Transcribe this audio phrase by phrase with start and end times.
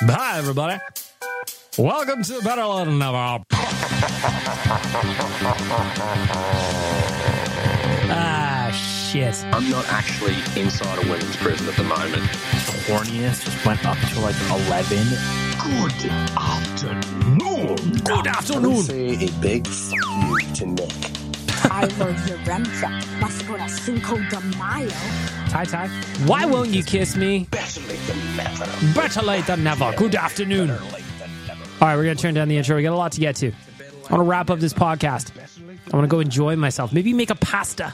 [0.00, 0.78] Hi, everybody.
[1.76, 3.42] Welcome to Better Than Never.
[8.10, 8.70] ah,
[9.10, 9.44] shit.
[9.46, 12.22] I'm not actually inside a women's prison at the moment.
[12.86, 14.36] horniest just went up to like
[14.68, 14.98] 11.
[15.64, 17.76] Good afternoon.
[18.04, 18.82] Good afternoon.
[18.82, 20.92] Say a big fuck you to Nick.
[21.64, 23.20] I love Yaremcha.
[23.20, 25.37] Must go to Cinco de Mayo.
[25.58, 25.88] Ty Ty,
[26.26, 27.48] why won't you kiss me?
[27.50, 28.94] Better late than never.
[28.94, 29.92] Better late than never.
[29.96, 30.70] Good afternoon.
[30.70, 30.78] All
[31.80, 32.76] right, we're going to turn down the intro.
[32.76, 33.48] We got a lot to get to.
[33.48, 35.32] I want to wrap up this podcast.
[35.92, 36.92] I want to go enjoy myself.
[36.92, 37.92] Maybe make a pasta.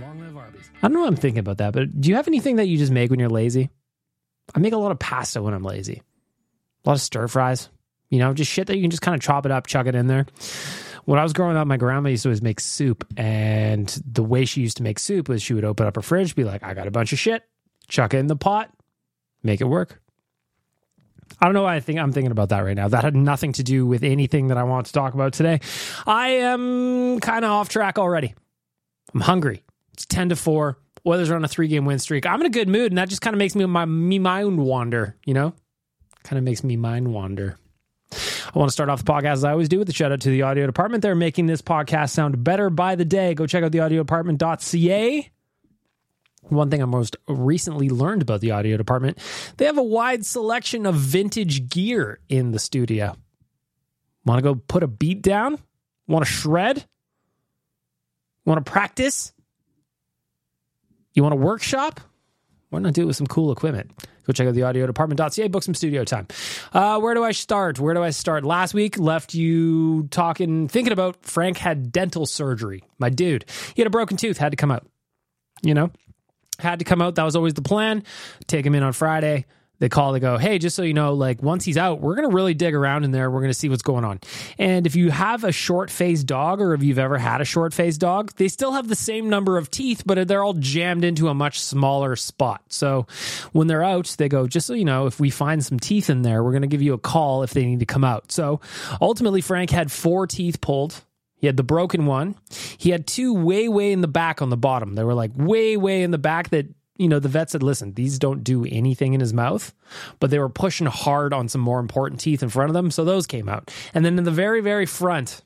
[0.00, 0.68] Long live Arby's.
[0.82, 2.78] I don't know what I'm thinking about that, but do you have anything that you
[2.78, 3.70] just make when you're lazy?
[4.56, 6.02] I make a lot of pasta when I'm lazy.
[6.84, 7.68] A lot of stir fries.
[8.10, 9.94] You know, just shit that you can just kind of chop it up, chuck it
[9.94, 10.26] in there.
[11.06, 13.06] When I was growing up, my grandma used to always make soup.
[13.16, 16.34] And the way she used to make soup was she would open up her fridge,
[16.34, 17.44] be like, I got a bunch of shit,
[17.88, 18.70] chuck it in the pot,
[19.42, 20.02] make it work.
[21.40, 22.88] I don't know why I think I'm thinking about that right now.
[22.88, 25.60] That had nothing to do with anything that I want to talk about today.
[26.06, 28.34] I am kind of off track already.
[29.14, 29.62] I'm hungry.
[29.92, 30.76] It's 10 to 4.
[31.06, 32.26] Oilers are on a three game win streak.
[32.26, 34.58] I'm in a good mood, and that just kind of makes me my me mind
[34.58, 35.54] wander, you know?
[36.24, 37.58] Kind of makes me mind wander.
[38.12, 40.20] I want to start off the podcast as I always do with a shout out
[40.20, 41.02] to the audio department.
[41.02, 43.34] They're making this podcast sound better by the day.
[43.34, 45.30] Go check out the audiodepartment.ca.
[46.42, 49.18] One thing I most recently learned about the audio department,
[49.56, 53.16] they have a wide selection of vintage gear in the studio.
[54.24, 55.58] Want to go put a beat down?
[56.06, 56.86] Want to shred?
[58.44, 59.32] Want to practice?
[61.14, 62.00] You want to workshop?
[62.70, 63.92] Why not do it with some cool equipment?
[64.26, 66.26] Go check out the audiodepartment.ca, book some studio time.
[66.72, 67.78] Uh, where do I start?
[67.78, 68.44] Where do I start?
[68.44, 72.82] Last week left you talking, thinking about Frank had dental surgery.
[72.98, 73.44] My dude,
[73.74, 74.86] he had a broken tooth, had to come out.
[75.62, 75.90] You know,
[76.58, 77.14] had to come out.
[77.14, 78.02] That was always the plan.
[78.46, 79.46] Take him in on Friday.
[79.78, 82.28] They call, to go, hey, just so you know, like once he's out, we're going
[82.28, 83.30] to really dig around in there.
[83.30, 84.20] We're going to see what's going on.
[84.58, 87.74] And if you have a short faced dog or if you've ever had a short
[87.74, 91.28] faced dog, they still have the same number of teeth, but they're all jammed into
[91.28, 92.62] a much smaller spot.
[92.68, 93.06] So
[93.52, 96.22] when they're out, they go, just so you know, if we find some teeth in
[96.22, 98.32] there, we're going to give you a call if they need to come out.
[98.32, 98.60] So
[99.00, 101.02] ultimately, Frank had four teeth pulled.
[101.38, 102.34] He had the broken one.
[102.78, 104.94] He had two way, way in the back on the bottom.
[104.94, 106.66] They were like way, way in the back that,
[106.98, 109.74] you know, the vet said, listen, these don't do anything in his mouth,
[110.20, 112.90] but they were pushing hard on some more important teeth in front of them.
[112.90, 113.72] So those came out.
[113.94, 115.42] And then in the very, very front,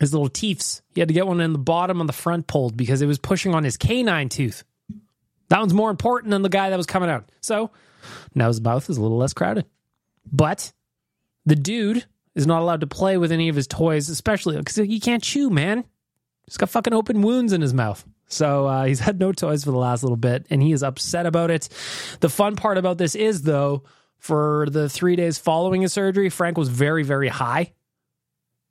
[0.00, 2.76] his little teeths, he had to get one in the bottom on the front pulled
[2.76, 4.64] because it was pushing on his canine tooth.
[5.48, 7.30] That one's more important than the guy that was coming out.
[7.40, 7.70] So
[8.34, 9.66] now his mouth is a little less crowded.
[10.30, 10.72] But
[11.44, 15.00] the dude is not allowed to play with any of his toys, especially because he
[15.00, 15.84] can't chew, man.
[16.46, 18.04] He's got fucking open wounds in his mouth.
[18.32, 21.26] So uh, he's had no toys for the last little bit, and he is upset
[21.26, 21.68] about it.
[22.20, 23.84] The fun part about this is, though,
[24.18, 27.72] for the three days following his surgery, Frank was very, very high.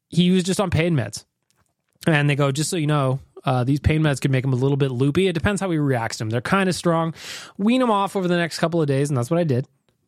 [0.09, 1.25] He was just on pain meds.
[2.07, 4.57] And they go, just so you know, uh, these pain meds can make him a
[4.57, 5.27] little bit loopy.
[5.27, 6.29] It depends how he reacts to them.
[6.29, 7.13] They're kind of strong.
[7.57, 9.67] Wean him off over the next couple of days, and that's what I did.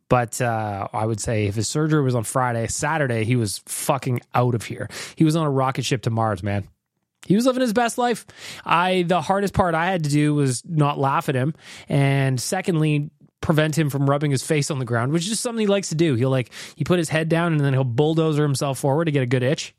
[0.10, 4.22] But uh, I would say if his surgery was on Friday, Saturday, he was fucking
[4.34, 4.90] out of here.
[5.16, 6.68] He was on a rocket ship to Mars, man.
[7.26, 8.26] He was living his best life.
[8.66, 11.54] I the hardest part I had to do was not laugh at him,
[11.88, 13.12] and secondly,
[13.44, 15.90] prevent him from rubbing his face on the ground, which is just something he likes
[15.90, 16.16] to do.
[16.16, 19.22] He'll like he put his head down and then he'll bulldozer himself forward to get
[19.22, 19.76] a good itch.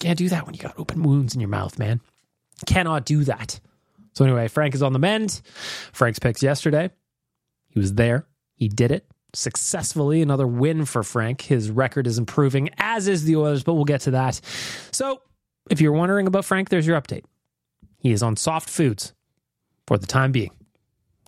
[0.00, 2.00] Can't do that when you got open wounds in your mouth, man.
[2.66, 3.60] Cannot do that.
[4.12, 5.40] So anyway, Frank is on the mend.
[5.92, 6.90] Frank's picks yesterday.
[7.68, 8.26] He was there.
[8.54, 10.20] He did it successfully.
[10.22, 11.40] Another win for Frank.
[11.40, 14.40] His record is improving, as is the Oilers, but we'll get to that.
[14.92, 15.20] So
[15.70, 17.24] if you're wondering about Frank, there's your update.
[17.98, 19.12] He is on soft foods
[19.86, 20.50] for the time being.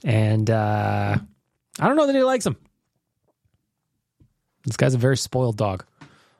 [0.05, 1.17] And uh,
[1.81, 2.57] I don't know that he likes them.
[4.65, 5.85] This guy's a very spoiled dog.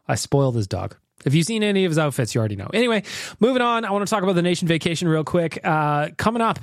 [0.09, 0.97] I spoiled his dog.
[1.25, 2.69] If you've seen any of his outfits, you already know.
[2.73, 3.03] Anyway,
[3.41, 5.59] moving on, I want to talk about the nation vacation real quick.
[5.65, 6.59] Uh, coming up,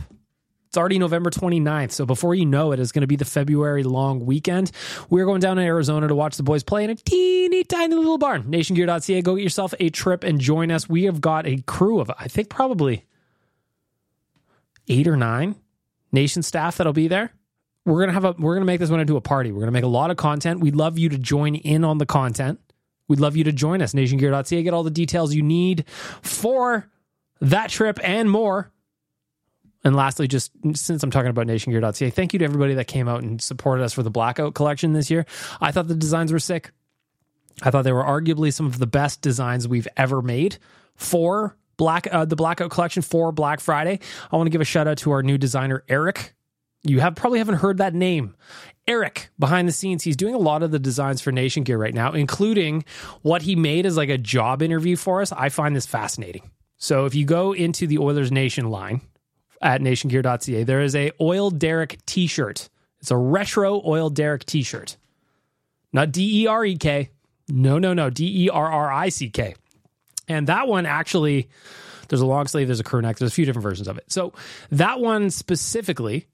[0.73, 1.91] it's already November 29th.
[1.91, 4.71] So before you know it, it's going to be the February long weekend.
[5.07, 8.17] We're going down to Arizona to watch the boys play in a teeny tiny little
[8.17, 8.45] barn.
[8.45, 9.21] Nationgear.ca.
[9.21, 10.89] Go get yourself a trip and join us.
[10.89, 13.05] We have got a crew of, I think, probably
[14.87, 15.57] eight or nine
[16.11, 17.31] nation staff that'll be there.
[17.85, 19.51] We're gonna have a we're gonna make this one into a party.
[19.51, 20.59] We're gonna make a lot of content.
[20.59, 22.59] We'd love you to join in on the content.
[23.07, 23.93] We'd love you to join us.
[23.93, 24.63] Nationgear.ca.
[24.63, 25.85] Get all the details you need
[26.23, 26.89] for
[27.41, 28.71] that trip and more.
[29.83, 33.21] And lastly, just since I'm talking about nationgear.ca, thank you to everybody that came out
[33.21, 35.25] and supported us for the Blackout collection this year.
[35.59, 36.71] I thought the designs were sick.
[37.61, 40.57] I thought they were arguably some of the best designs we've ever made
[40.95, 43.99] for Black uh, the Blackout collection for Black Friday.
[44.31, 46.33] I want to give a shout out to our new designer Eric.
[46.83, 48.35] You have probably haven't heard that name.
[48.87, 51.93] Eric behind the scenes, he's doing a lot of the designs for Nation Gear right
[51.93, 52.83] now, including
[53.21, 55.31] what he made as like a job interview for us.
[55.31, 56.49] I find this fascinating.
[56.77, 59.01] So if you go into the Oilers Nation line
[59.63, 62.69] at nationgear.ca, there is a oil derrick t-shirt.
[62.99, 64.97] It's a retro oil derrick t-shirt.
[65.91, 67.09] Not D E R E K.
[67.47, 68.09] No, no, no.
[68.09, 69.55] D E R R I C K.
[70.27, 71.49] And that one actually,
[72.07, 74.05] there's a long sleeve, there's a crew neck, there's a few different versions of it.
[74.11, 74.33] So
[74.71, 76.27] that one specifically,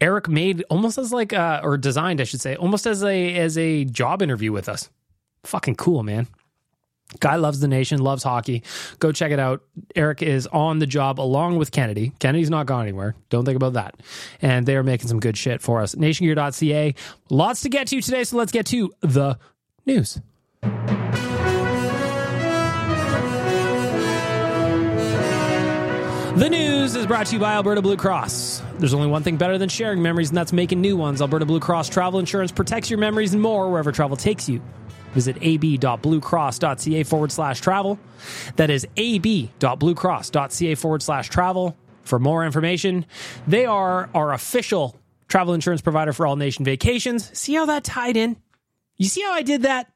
[0.00, 3.84] Eric made almost as like or designed, I should say, almost as a as a
[3.84, 4.88] job interview with us.
[5.44, 6.26] Fucking cool, man.
[7.18, 8.62] Guy loves the nation, loves hockey.
[9.00, 9.62] Go check it out.
[9.96, 12.12] Eric is on the job along with Kennedy.
[12.20, 13.16] Kennedy's not gone anywhere.
[13.30, 13.96] Don't think about that.
[14.40, 15.96] And they are making some good shit for us.
[15.96, 16.94] Nationgear.ca.
[17.28, 19.38] Lots to get to today, so let's get to the
[19.86, 20.20] news.
[26.36, 28.62] The news is brought to you by Alberta Blue Cross.
[28.78, 31.20] There's only one thing better than sharing memories, and that's making new ones.
[31.20, 34.62] Alberta Blue Cross Travel Insurance protects your memories and more wherever travel takes you.
[35.14, 37.98] Visit ab.bluecross.ca forward slash travel.
[38.56, 43.06] That is ab.bluecross.ca forward slash travel for more information.
[43.46, 44.96] They are our official
[45.28, 47.36] travel insurance provider for all nation vacations.
[47.38, 48.36] See how that tied in?
[48.96, 49.90] You see how I did that?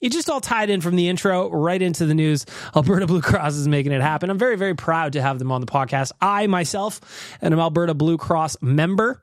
[0.00, 2.44] It just all tied in from the intro right into the news.
[2.74, 4.30] Alberta Blue Cross is making it happen.
[4.30, 6.10] I'm very, very proud to have them on the podcast.
[6.20, 7.00] I myself
[7.40, 9.22] am an Alberta Blue Cross member.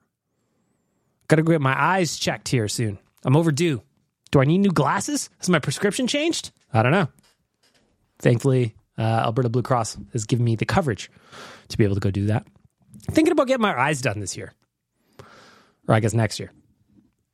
[1.27, 2.97] Got to go get my eyes checked here soon.
[3.25, 3.81] I'm overdue.
[4.31, 5.29] Do I need new glasses?
[5.39, 6.51] Has my prescription changed?
[6.73, 7.07] I don't know.
[8.19, 11.09] Thankfully, uh, Alberta Blue Cross has given me the coverage
[11.69, 12.45] to be able to go do that.
[13.11, 14.53] Thinking about getting my eyes done this year,
[15.87, 16.51] or I guess next year.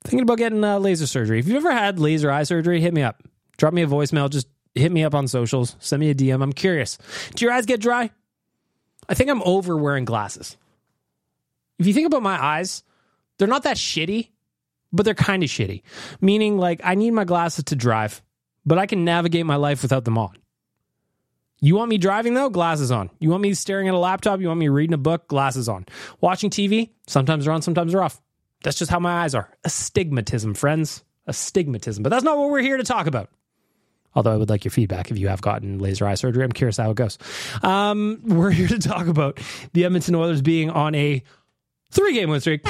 [0.03, 1.39] Thinking about getting uh, laser surgery.
[1.39, 3.23] If you've ever had laser eye surgery, hit me up.
[3.57, 4.29] Drop me a voicemail.
[4.29, 5.75] Just hit me up on socials.
[5.79, 6.43] Send me a DM.
[6.43, 6.99] I'm curious.
[7.33, 8.11] Do your eyes get dry?
[9.09, 10.57] I think I'm over wearing glasses.
[11.79, 12.83] If you think about my eyes,
[13.37, 14.29] they're not that shitty,
[14.95, 15.81] but they're kind of shitty.
[16.21, 18.21] Meaning, like, I need my glasses to drive,
[18.65, 20.37] but I can navigate my life without them on.
[21.61, 22.49] You want me driving though?
[22.49, 23.09] Glasses on.
[23.19, 24.41] You want me staring at a laptop?
[24.41, 25.27] You want me reading a book?
[25.27, 25.85] Glasses on.
[26.21, 26.91] Watching TV?
[27.07, 28.21] Sometimes they're on, sometimes they're off.
[28.63, 29.49] That's just how my eyes are.
[29.63, 31.03] Astigmatism, friends.
[31.27, 32.03] Astigmatism.
[32.03, 33.29] But that's not what we're here to talk about.
[34.13, 36.43] Although I would like your feedback if you have gotten laser eye surgery.
[36.43, 37.17] I'm curious how it goes.
[37.63, 39.39] Um, we're here to talk about
[39.73, 41.23] the Edmonton Oilers being on a
[41.91, 42.61] three game win streak.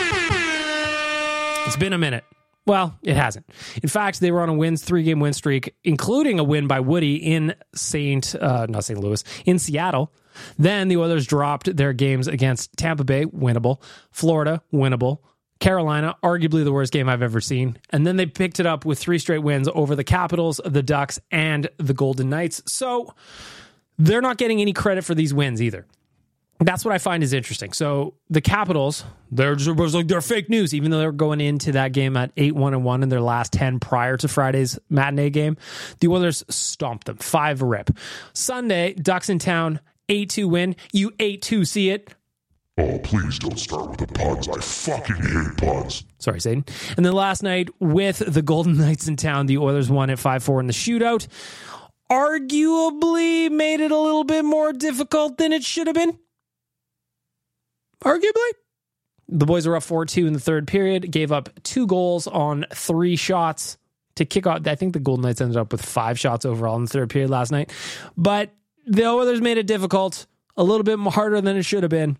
[1.66, 2.24] It's been a minute.
[2.66, 3.46] Well, it hasn't.
[3.84, 6.80] In fact, they were on a wins three game win streak, including a win by
[6.80, 9.00] Woody in Saint, uh, not St.
[9.00, 10.12] Louis, in Seattle.
[10.58, 13.82] Then the Oilers dropped their games against Tampa Bay, winnable,
[14.12, 15.20] Florida, winnable,
[15.60, 17.78] Carolina, arguably the worst game I've ever seen.
[17.92, 21.20] And then they picked it up with three straight wins over the Capitals, the Ducks,
[21.32, 22.62] and the Golden Knights.
[22.66, 23.14] So
[23.98, 25.86] they're not getting any credit for these wins either.
[26.60, 27.74] That's what I find is interesting.
[27.74, 31.92] So the Capitals, they're just like they're fake news, even though they're going into that
[31.92, 35.58] game at eight one and one in their last ten prior to Friday's matinee game.
[36.00, 37.90] The Oilers stomped them five rip.
[38.34, 40.76] Sunday, Ducks in town, eight two win.
[40.94, 42.14] You eight two see it.
[42.78, 44.50] Oh, please don't start with the puns.
[44.50, 46.04] I fucking hate puns.
[46.20, 46.66] Sorry, Satan.
[46.98, 50.44] And then last night with the Golden Knights in town, the Oilers won at five
[50.44, 51.28] four in the shootout.
[52.12, 56.20] Arguably made it a little bit more difficult than it should have been
[58.06, 58.52] arguably.
[59.28, 62.66] The boys were up 4 2 in the third period, gave up two goals on
[62.74, 63.78] three shots
[64.16, 64.66] to kick off.
[64.68, 67.30] I think the Golden Knights ended up with five shots overall in the third period
[67.30, 67.72] last night.
[68.16, 68.52] But
[68.86, 72.18] the Oilers made it difficult, a little bit harder than it should have been.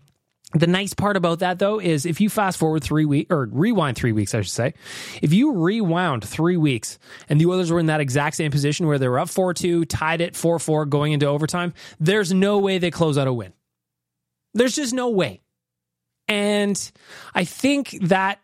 [0.52, 3.96] The nice part about that, though, is if you fast forward three weeks, or rewind
[3.96, 4.74] three weeks, I should say,
[5.20, 8.98] if you rewound three weeks and the Oilers were in that exact same position where
[8.98, 12.78] they were up 4 2, tied it 4 4 going into overtime, there's no way
[12.78, 13.52] they close out a win.
[14.54, 15.42] There's just no way.
[16.28, 16.92] And
[17.34, 18.40] I think that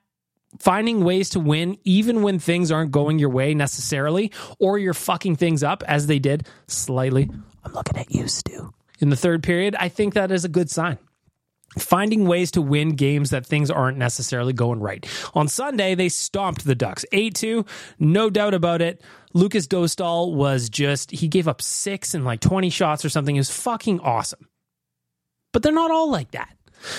[0.58, 5.36] finding ways to win, even when things aren't going your way necessarily, or you're fucking
[5.36, 7.30] things up as they did slightly.
[7.64, 8.72] I'm looking at you, Stu.
[9.00, 10.98] In the third period, I think that is a good sign.
[11.78, 15.06] Finding ways to win games that things aren't necessarily going right.
[15.34, 17.64] On Sunday, they stomped the Ducks 8 2,
[17.98, 19.02] no doubt about it.
[19.32, 23.34] Lukas Dostal was just, he gave up six and like 20 shots or something.
[23.34, 24.46] It was fucking awesome.
[25.52, 26.54] But they're not all like that.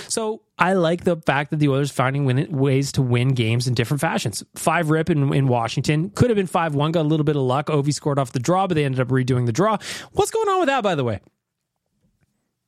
[0.08, 3.74] So I like the fact that the Oilers finding win- ways to win games in
[3.74, 4.44] different fashions.
[4.56, 6.92] Five rip in, in Washington could have been five one.
[6.92, 7.68] Got a little bit of luck.
[7.68, 9.78] Ovi scored off the draw, but they ended up redoing the draw.
[10.14, 11.20] What's going on with that, by the way?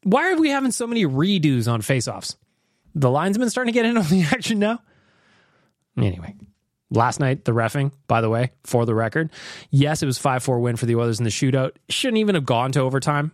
[0.04, 2.36] Why are we having so many redos on faceoffs?
[2.94, 4.80] The linesmen starting to get in on the action now.
[5.98, 6.36] Anyway,
[6.90, 9.32] last night the refing, by the way, for the record,
[9.72, 11.72] yes, it was five four win for the Oilers in the shootout.
[11.90, 13.32] Shouldn't even have gone to overtime.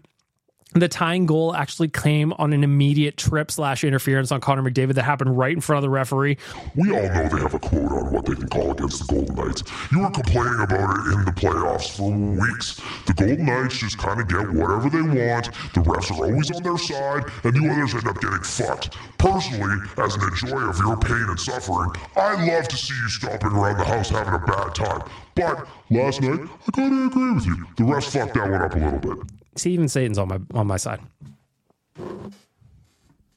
[0.73, 5.03] The tying goal actually came on an immediate trip slash interference on Connor McDavid that
[5.03, 6.37] happened right in front of the referee.
[6.75, 9.35] We all know they have a quote on what they can call against the Golden
[9.35, 9.63] Knights.
[9.91, 12.79] You were complaining about it in the playoffs for weeks.
[13.05, 15.51] The Golden Knights just kind of get whatever they want.
[15.73, 18.95] The refs are always on their side, and the others end up getting fucked.
[19.17, 23.51] Personally, as an enjoyer of your pain and suffering, I love to see you stomping
[23.51, 25.03] around the house having a bad time.
[25.35, 26.39] But last night,
[26.77, 27.67] I of agree with you.
[27.75, 29.40] The refs fucked that one up a little bit.
[29.55, 31.01] See, even Satan's on my on my side.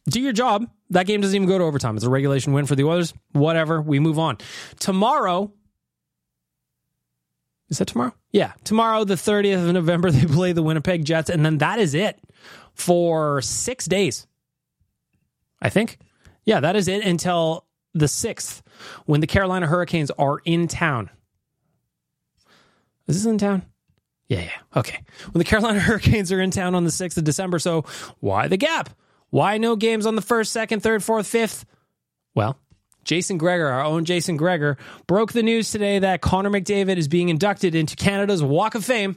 [0.08, 0.68] Do your job.
[0.90, 1.96] That game doesn't even go to overtime.
[1.96, 3.14] It's a regulation win for the Oilers.
[3.32, 3.80] Whatever.
[3.80, 4.38] We move on.
[4.78, 5.52] Tomorrow.
[7.70, 8.14] Is that tomorrow?
[8.30, 8.52] Yeah.
[8.64, 12.20] Tomorrow, the 30th of November, they play the Winnipeg Jets, and then that is it
[12.74, 14.26] for six days.
[15.62, 15.98] I think.
[16.44, 18.60] Yeah, that is it until the 6th
[19.06, 21.08] when the Carolina Hurricanes are in town.
[23.06, 23.62] Is this in town?
[24.34, 24.80] Yeah, yeah.
[24.80, 24.98] Okay.
[25.32, 27.84] When the Carolina Hurricanes are in town on the 6th of December, so
[28.20, 28.90] why the gap?
[29.30, 31.64] Why no games on the 1st, 2nd, 3rd, 4th, 5th?
[32.34, 32.58] Well,
[33.04, 34.76] Jason Gregor, our own Jason Gregor,
[35.06, 39.16] broke the news today that Connor McDavid is being inducted into Canada's Walk of Fame.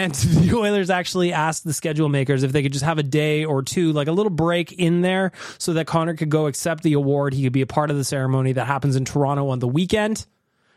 [0.00, 3.44] And the Oilers actually asked the schedule makers if they could just have a day
[3.44, 6.94] or two, like a little break in there, so that Connor could go accept the
[6.94, 7.34] award.
[7.34, 10.26] He could be a part of the ceremony that happens in Toronto on the weekend.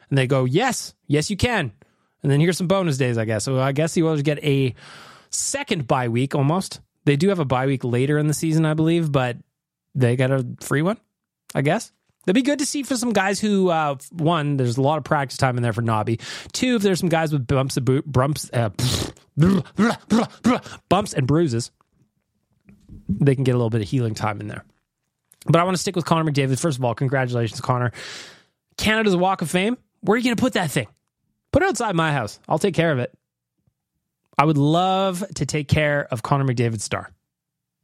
[0.09, 1.71] And they go, yes, yes, you can.
[2.21, 3.45] And then here's some bonus days, I guess.
[3.45, 4.75] So I guess the Oilers get a
[5.29, 6.81] second bye week almost.
[7.05, 9.37] They do have a bye week later in the season, I believe, but
[9.95, 10.97] they got a free one,
[11.55, 11.91] I guess.
[12.25, 15.03] That'd be good to see for some guys who, uh, one, there's a lot of
[15.03, 16.19] practice time in there for Nobby.
[16.53, 18.69] Two, if there's some guys with bumps and bu- bumps, uh,
[20.89, 21.71] bumps and bruises,
[23.09, 24.63] they can get a little bit of healing time in there.
[25.45, 26.59] But I want to stick with Connor McDavid.
[26.59, 27.91] First of all, congratulations, Connor.
[28.77, 29.77] Canada's Walk of Fame.
[30.01, 30.87] Where are you going to put that thing?
[31.51, 32.39] Put it outside my house.
[32.47, 33.13] I'll take care of it.
[34.37, 37.11] I would love to take care of Connor McDavid's star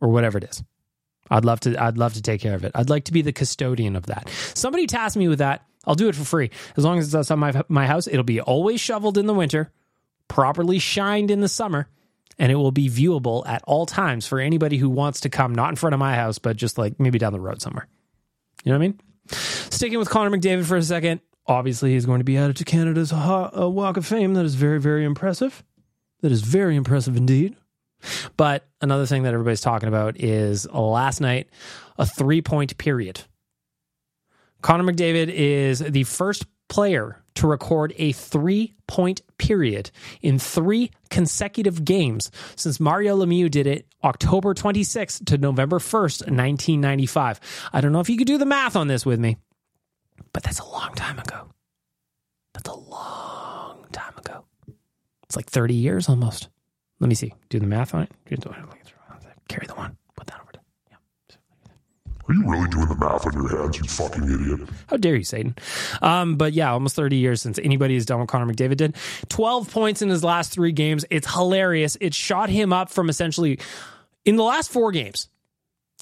[0.02, 0.64] or whatever it is.
[1.30, 2.72] I'd love to I'd love to take care of it.
[2.74, 4.30] I'd like to be the custodian of that.
[4.56, 5.64] Somebody task me with that.
[5.86, 6.50] I'll do it for free.
[6.76, 9.72] As long as it's outside my my house, it'll be always shoveled in the winter,
[10.30, 11.90] properly shined in the summer,
[12.38, 15.70] and it will be viewable at all times for anybody who wants to come not
[15.70, 17.88] in front of my house, but just like maybe down the road somewhere.
[18.64, 19.02] You know what I mean?
[19.28, 21.20] Sticking with Connor McDavid for a second.
[21.46, 24.36] Obviously, he's going to be added to Canada's uh, Walk of Fame.
[24.36, 25.64] That is very, very impressive.
[26.22, 27.56] That is very impressive indeed.
[28.38, 31.50] But another thing that everybody's talking about is last night,
[31.98, 33.22] a three point period.
[34.62, 39.92] Connor McDavid is the first player to record a three point period
[40.22, 47.40] in three consecutive games since Mario Lemieux did it October 26th to November 1st, 1995.
[47.72, 49.38] I don't know if you could do the math on this with me,
[50.34, 51.48] but that's a long time ago.
[52.54, 54.44] That's a long time ago.
[55.24, 56.50] It's like 30 years almost.
[57.00, 57.34] Let me see.
[57.48, 58.12] Do the math on it.
[59.48, 59.96] Carry the one.
[60.18, 60.52] Put that over.
[60.52, 60.60] To,
[62.30, 64.70] Are you really doing the math on your hands, you fucking idiot?
[64.88, 65.56] How dare you, Satan?
[66.04, 68.96] Um, but yeah, almost 30 years since anybody has done what Connor McDavid did.
[69.30, 71.06] 12 points in his last three games.
[71.10, 71.98] It's hilarious.
[72.00, 73.60] It shot him up from essentially
[74.26, 75.28] in the last four games.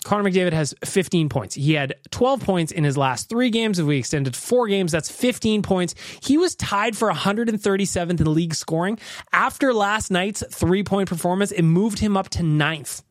[0.03, 1.55] Connor McDavid has 15 points.
[1.55, 3.79] He had 12 points in his last three games.
[3.79, 5.95] If we extended four games, that's 15 points.
[6.21, 8.99] He was tied for 137th in league scoring.
[9.31, 13.01] After last night's three point performance, it moved him up to ninth.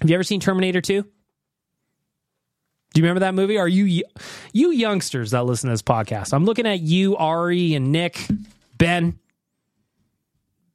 [0.00, 1.04] Have you ever seen Terminator 2?
[2.92, 3.56] Do you remember that movie?
[3.56, 4.04] Are you
[4.52, 6.32] you youngsters that listen to this podcast?
[6.32, 8.26] I'm looking at you, Ari, and Nick,
[8.76, 9.18] Ben.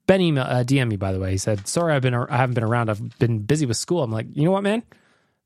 [0.08, 1.32] Ben email uh, DM me by the way.
[1.32, 2.90] He said, "Sorry, I've been I haven't been around.
[2.90, 4.84] I've been busy with school." I'm like, you know what, man?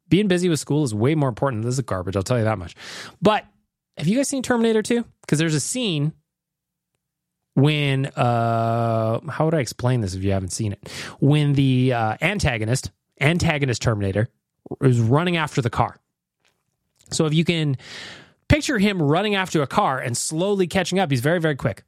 [0.09, 2.15] Being busy with school is way more important than this is garbage.
[2.15, 2.75] I'll tell you that much.
[3.21, 3.45] But
[3.97, 5.05] have you guys seen Terminator 2?
[5.21, 6.13] Because there's a scene
[7.53, 10.89] when uh how would I explain this if you haven't seen it?
[11.19, 14.29] When the uh, antagonist, antagonist Terminator,
[14.81, 15.99] is running after the car.
[17.11, 17.77] So if you can
[18.47, 21.83] picture him running after a car and slowly catching up, he's very, very quick.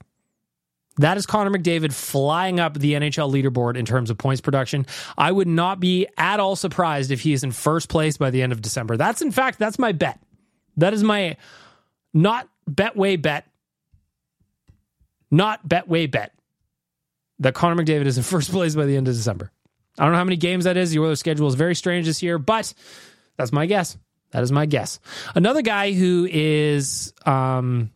[0.98, 4.86] That is Connor McDavid flying up the NHL leaderboard in terms of points production.
[5.18, 8.42] I would not be at all surprised if he is in first place by the
[8.42, 8.98] end of December.
[8.98, 10.20] That's in fact, that's my bet.
[10.78, 11.38] That is my
[12.13, 13.48] not betway bet.
[15.30, 16.34] Not betway bet.
[17.40, 19.51] That Connor McDavid is in first place by the end of December.
[19.98, 20.92] I don't know how many games that is.
[20.92, 22.74] The Oilers schedule is very strange this year, but
[23.38, 23.98] that's my guess.
[24.32, 25.00] That is my guess.
[25.36, 27.92] Another guy who is um,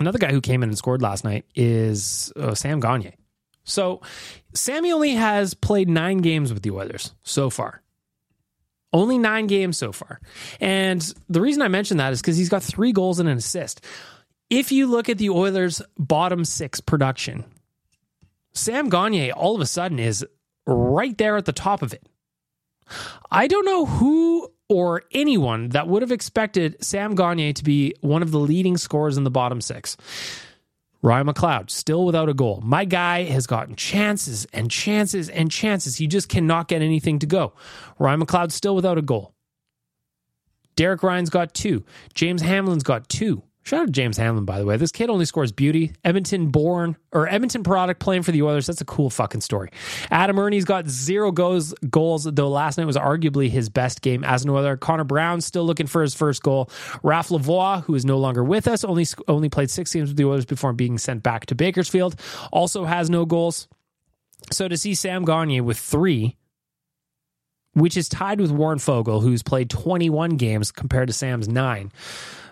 [0.00, 3.12] another guy who came in and scored last night is uh, Sam Gagner.
[3.64, 4.02] So
[4.52, 7.82] Sammy only has played nine games with the Oilers so far.
[8.92, 10.20] Only nine games so far.
[10.60, 13.84] And the reason I mention that is because he's got three goals and an assist.
[14.50, 17.44] If you look at the Oilers' bottom six production,
[18.52, 20.24] Sam Gagner all of a sudden is
[20.66, 22.06] right there at the top of it.
[23.30, 28.22] I don't know who or anyone that would have expected Sam Gagner to be one
[28.22, 29.96] of the leading scorers in the bottom six.
[31.02, 32.62] Ryan McLeod, still without a goal.
[32.64, 35.96] My guy has gotten chances and chances and chances.
[35.96, 37.52] He just cannot get anything to go.
[37.98, 39.34] Ryan McLeod, still without a goal.
[40.76, 41.84] Derek Ryan's got two.
[42.14, 43.42] James Hamblin's got two.
[43.64, 44.76] Shout out to James Hamblin, by the way.
[44.76, 45.92] This kid only scores beauty.
[46.04, 48.66] Edmonton born or Edmonton product playing for the Oilers.
[48.66, 49.70] That's a cool fucking story.
[50.10, 54.44] Adam Erne's got zero goals, goals, though last night was arguably his best game as
[54.44, 54.76] an Oiler.
[54.76, 56.66] Connor Brown still looking for his first goal.
[57.02, 60.26] Raph Lavoie, who is no longer with us, only only played six games with the
[60.26, 62.20] Oilers before being sent back to Bakersfield.
[62.52, 63.66] Also has no goals.
[64.52, 66.36] So to see Sam Gagner with three,
[67.72, 71.92] which is tied with Warren Foegele, who's played 21 games compared to Sam's nine,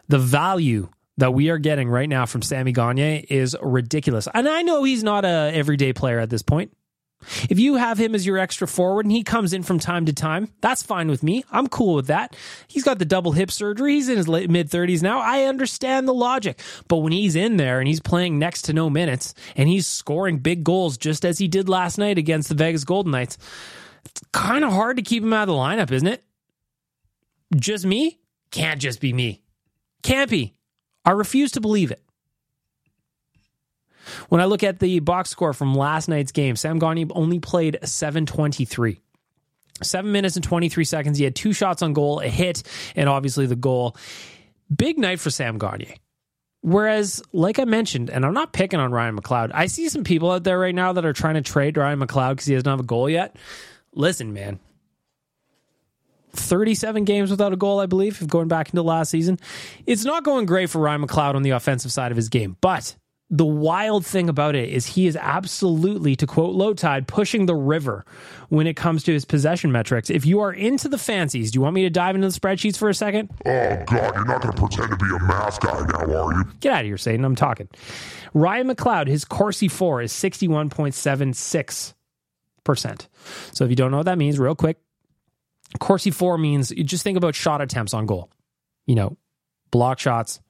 [0.08, 4.28] the value that we are getting right now from Sammy Gagner is ridiculous.
[4.32, 6.72] And I know he's not a everyday player at this point.
[7.48, 10.12] If you have him as your extra forward and he comes in from time to
[10.12, 11.44] time, that's fine with me.
[11.50, 12.34] I'm cool with that.
[12.66, 13.94] He's got the double hip surgery.
[13.94, 15.20] He's in his late mid 30s now.
[15.20, 16.60] I understand the logic.
[16.88, 20.38] But when he's in there and he's playing next to no minutes and he's scoring
[20.38, 23.38] big goals just as he did last night against the Vegas Golden Knights,
[24.04, 26.24] it's kind of hard to keep him out of the lineup, isn't it?
[27.54, 28.18] Just me?
[28.50, 29.42] Can't just be me.
[30.02, 30.54] Can't be.
[31.04, 32.02] I refuse to believe it.
[34.28, 37.78] When I look at the box score from last night's game, Sam Gagner only played
[37.82, 39.00] 723.
[39.82, 41.18] Seven minutes and 23 seconds.
[41.18, 42.62] He had two shots on goal, a hit,
[42.94, 43.96] and obviously the goal.
[44.74, 45.94] Big night for Sam Gagner.
[46.60, 50.30] Whereas, like I mentioned, and I'm not picking on Ryan McLeod, I see some people
[50.30, 52.78] out there right now that are trying to trade Ryan McLeod because he doesn't have
[52.78, 53.36] a goal yet.
[53.94, 54.60] Listen, man,
[56.32, 59.38] 37 games without a goal, I believe, going back into last season.
[59.86, 62.96] It's not going great for Ryan McLeod on the offensive side of his game, but
[63.34, 68.04] the wild thing about it is he is absolutely, to quote Lowetide, pushing the river
[68.50, 70.10] when it comes to his possession metrics.
[70.10, 72.76] If you are into the fancies, do you want me to dive into the spreadsheets
[72.76, 73.30] for a second?
[73.46, 76.44] Oh, God, you're not going to pretend to be a math guy now, are you?
[76.60, 77.24] Get out of here, Satan.
[77.24, 77.70] I'm talking.
[78.34, 81.94] Ryan McLeod, his Corsi for is 61.76%.
[83.52, 84.76] So if you don't know what that means, real quick,
[85.78, 88.30] Corsi for means you just think about shot attempts on goal.
[88.86, 89.16] You know,
[89.70, 90.40] block shots,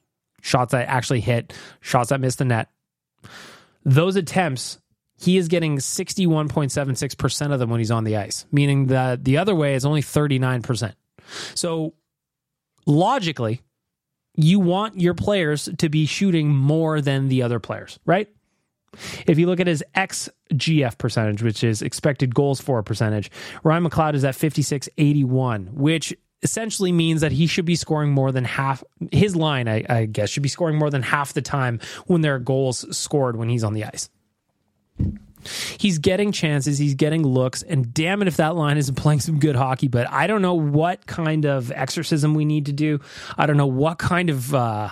[0.41, 2.69] shots that actually hit, shots that miss the net.
[3.85, 4.79] Those attempts,
[5.19, 9.55] he is getting 61.76% of them when he's on the ice, meaning that the other
[9.55, 10.95] way is only 39%.
[11.55, 11.95] So
[12.87, 13.63] logically,
[14.35, 18.29] you want your players to be shooting more than the other players, right?
[19.27, 23.31] If you look at his XGF percentage, which is expected goals for percentage,
[23.63, 28.45] Ryan McLeod is at 56.81, which essentially means that he should be scoring more than
[28.45, 32.21] half his line, I, I, guess, should be scoring more than half the time when
[32.21, 34.11] there are goals scored when he's on the ice.
[35.79, 39.41] He's getting chances, he's getting looks, and damn it if that line isn't playing some
[39.41, 39.89] good hockey.
[39.89, 43.01] But I don't know what kind of exorcism we need to do.
[43.37, 44.91] I don't know what kind of uh,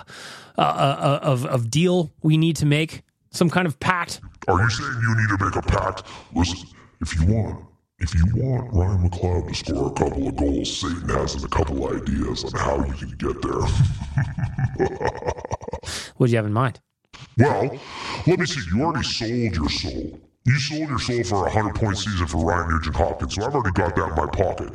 [0.57, 3.03] uh, uh, of of deal we need to make.
[3.31, 4.21] Some kind of pact.
[4.47, 6.03] Are you saying you need to make a pact?
[6.35, 6.67] Listen,
[6.99, 7.65] if you want,
[7.99, 11.87] if you want Ryan McLeod to score a couple of goals, Satan has a couple
[11.95, 13.61] ideas on how you can get there.
[16.17, 16.79] What do you have in mind?
[17.37, 17.71] well,
[18.27, 18.61] let me see.
[18.71, 20.19] You already sold your soul.
[20.45, 23.55] You sold your soul for a hundred point season for Ryan Nugent Hopkins, so I've
[23.55, 24.71] already got that in my pocket.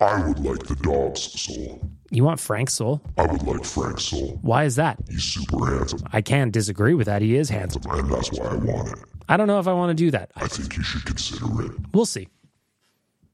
[0.00, 1.80] I would like the dog's soul.
[2.10, 3.00] You want Frank's soul?
[3.18, 4.38] I would like Frank's soul.
[4.42, 4.98] Why is that?
[5.08, 7.22] He's super handsome, I can't disagree with that.
[7.22, 7.82] He is handsome.
[7.90, 8.98] and that's why I want it.
[9.28, 10.32] I don't know if I want to do that.
[10.36, 11.72] I think you should consider it.
[11.94, 12.28] We'll see.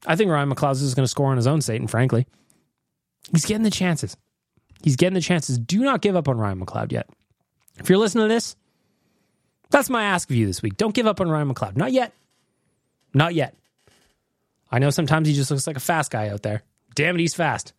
[0.05, 2.27] I think Ryan McLeod is going to score on his own, Satan, frankly.
[3.31, 4.15] He's getting the chances.
[4.83, 5.57] He's getting the chances.
[5.57, 7.09] Do not give up on Ryan McLeod yet.
[7.79, 8.55] If you're listening to this,
[9.71, 10.77] that's my ask of you this week.
[10.77, 11.75] Don't give up on Ryan McLeod.
[11.75, 12.13] Not yet.
[13.13, 13.55] Not yet.
[14.71, 16.63] I know sometimes he just looks like a fast guy out there.
[16.95, 17.73] Damn it, he's fast.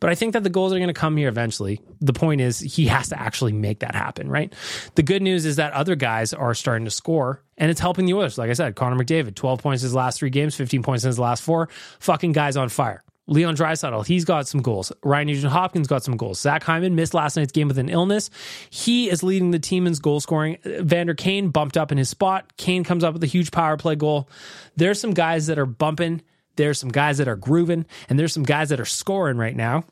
[0.00, 1.80] But I think that the goals are going to come here eventually.
[2.00, 4.52] The point is, he has to actually make that happen, right?
[4.94, 8.14] The good news is that other guys are starting to score, and it's helping the
[8.14, 8.38] Oilers.
[8.38, 11.08] Like I said, Connor McDavid, 12 points in his last three games, 15 points in
[11.08, 11.68] his last four.
[12.00, 13.02] Fucking guys on fire.
[13.28, 14.92] Leon Draisaitl, he's got some goals.
[15.02, 16.40] Ryan Nugent Hopkins got some goals.
[16.40, 18.30] Zach Hyman missed last night's game with an illness.
[18.70, 20.58] He is leading the team in goal scoring.
[20.64, 22.56] Vander Kane bumped up in his spot.
[22.56, 24.28] Kane comes up with a huge power play goal.
[24.76, 26.22] There's some guys that are bumping.
[26.54, 29.84] There's some guys that are grooving, and there's some guys that are scoring right now.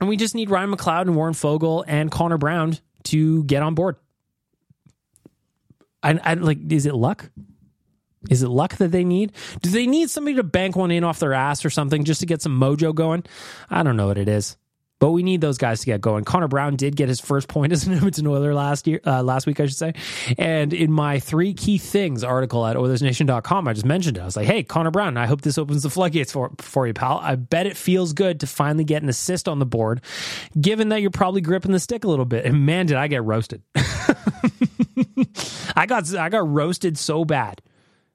[0.00, 3.74] And we just need Ryan McLeod and Warren Foegele and Connor Brown to get on
[3.74, 3.96] board.
[6.02, 6.70] I, I like.
[6.70, 7.30] Is it luck?
[8.30, 9.32] Is it luck that they need?
[9.62, 12.26] Do they need somebody to bank one in off their ass or something just to
[12.26, 13.24] get some mojo going?
[13.70, 14.56] I don't know what it is.
[15.00, 16.24] But we need those guys to get going.
[16.24, 19.46] Connor Brown did get his first point as an Edmonton Oiler last year, uh, last
[19.46, 19.92] week, I should say.
[20.38, 24.20] And in my three key things article at OilersNation.com, I just mentioned it.
[24.20, 26.94] I was like, "Hey, Connor Brown, I hope this opens the floodgates for for you,
[26.94, 27.20] pal.
[27.22, 30.00] I bet it feels good to finally get an assist on the board,
[30.58, 33.24] given that you're probably gripping the stick a little bit." And man, did I get
[33.24, 33.62] roasted!
[35.76, 37.60] I got I got roasted so bad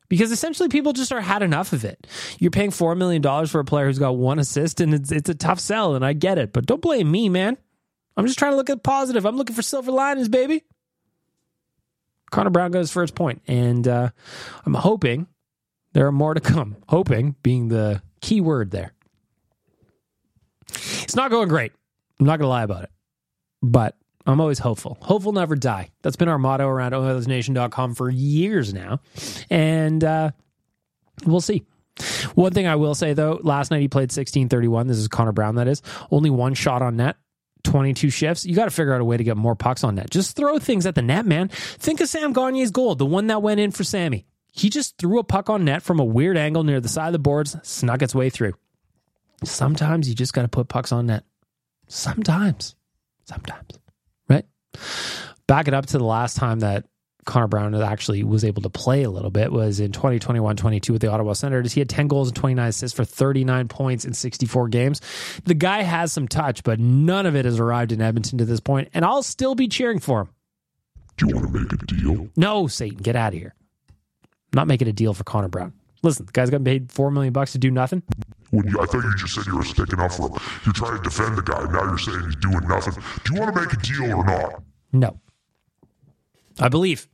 [0.09, 2.05] because essentially people just are had enough of it.
[2.39, 5.29] You're paying four million dollars for a player who's got one assist, and it's it's
[5.29, 6.51] a tough sell, and I get it.
[6.51, 7.57] But don't blame me, man.
[8.17, 9.25] I'm just trying to look at the positive.
[9.25, 10.63] I'm looking for silver linings, baby.
[12.31, 14.09] Connor Brown got his first point, and uh,
[14.65, 15.27] I'm hoping
[15.93, 16.75] there are more to come.
[16.89, 18.93] Hoping being the key word there.
[20.69, 21.71] It's not going great.
[22.19, 22.91] I'm not gonna lie about it,
[23.61, 23.95] but
[24.29, 24.97] I'm always hopeful.
[25.01, 25.89] Hopeful never die.
[26.01, 29.01] That's been our motto around OilersNation.com for years now.
[29.49, 30.31] And uh,
[31.25, 31.65] we'll see.
[32.35, 34.87] One thing I will say, though, last night he played 16-31.
[34.87, 35.81] This is Connor Brown, that is.
[36.11, 37.17] Only one shot on net.
[37.63, 38.45] 22 shifts.
[38.45, 40.09] You got to figure out a way to get more pucks on net.
[40.09, 41.49] Just throw things at the net, man.
[41.49, 44.25] Think of Sam Gagner's goal, the one that went in for Sammy.
[44.51, 47.13] He just threw a puck on net from a weird angle near the side of
[47.13, 48.53] the boards, snuck its way through.
[49.43, 51.23] Sometimes you just got to put pucks on net.
[51.87, 52.75] Sometimes.
[53.25, 53.79] Sometimes?
[55.47, 56.85] Back it up to the last time that
[57.25, 61.11] Connor Brown actually was able to play a little bit was in 2021-22 with the
[61.11, 61.73] Ottawa Senators.
[61.73, 65.01] He had 10 goals and 29 assists for 39 points in 64 games.
[65.45, 68.59] The guy has some touch, but none of it has arrived in Edmonton to this
[68.59, 70.29] point, and I'll still be cheering for him.
[71.17, 72.29] Do you want to make a deal?
[72.35, 73.53] No, Satan, get out of here.
[74.31, 75.73] I'm not making a deal for Connor Brown.
[76.01, 78.01] Listen, the guy's got paid four million bucks to do nothing.
[78.51, 80.37] When you, I thought you just said you were sticking up for him.
[80.65, 81.61] You're trying to defend the guy.
[81.71, 82.93] Now you're saying he's doing nothing.
[83.25, 84.63] Do you want to make a deal or not?
[84.91, 85.19] No.
[86.59, 87.07] I believe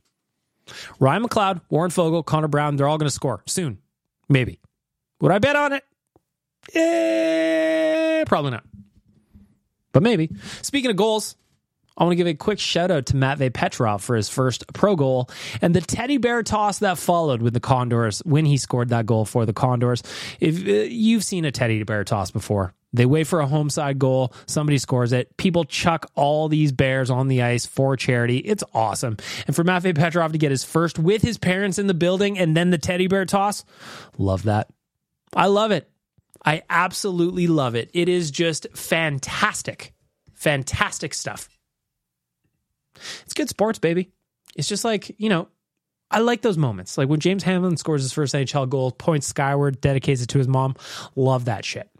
[0.98, 3.78] Ryan McLeod, Warren Foegele, Connor Brown, they're all going to score soon.
[4.28, 4.60] Maybe.
[5.20, 5.84] Would I bet on it?
[6.74, 8.64] Eh, probably not.
[9.92, 10.30] But maybe.
[10.62, 11.36] Speaking of goals,
[11.96, 14.96] I want to give a quick shout out to Matvey Petrov for his first pro
[14.96, 15.30] goal
[15.62, 19.24] and the teddy bear toss that followed with the Condors when he scored that goal
[19.24, 20.02] for the Condors.
[20.38, 23.98] If uh, you've seen a teddy bear toss before, they wait for a home side
[23.98, 28.38] goal, somebody scores it, people chuck all these bears on the ice for charity.
[28.38, 29.16] It's awesome.
[29.46, 32.56] And for Matvey Petrov to get his first with his parents in the building and
[32.56, 33.64] then the teddy bear toss,
[34.18, 34.68] love that.
[35.34, 35.90] I love it.
[36.44, 37.90] I absolutely love it.
[37.92, 39.92] It is just fantastic.
[40.34, 41.48] Fantastic stuff.
[43.24, 44.12] It's good sports, baby.
[44.54, 45.48] It's just like, you know,
[46.10, 46.96] I like those moments.
[46.96, 50.48] Like when James Hamblin scores his first NHL goal, points skyward, dedicates it to his
[50.48, 50.76] mom.
[51.16, 51.90] Love that shit.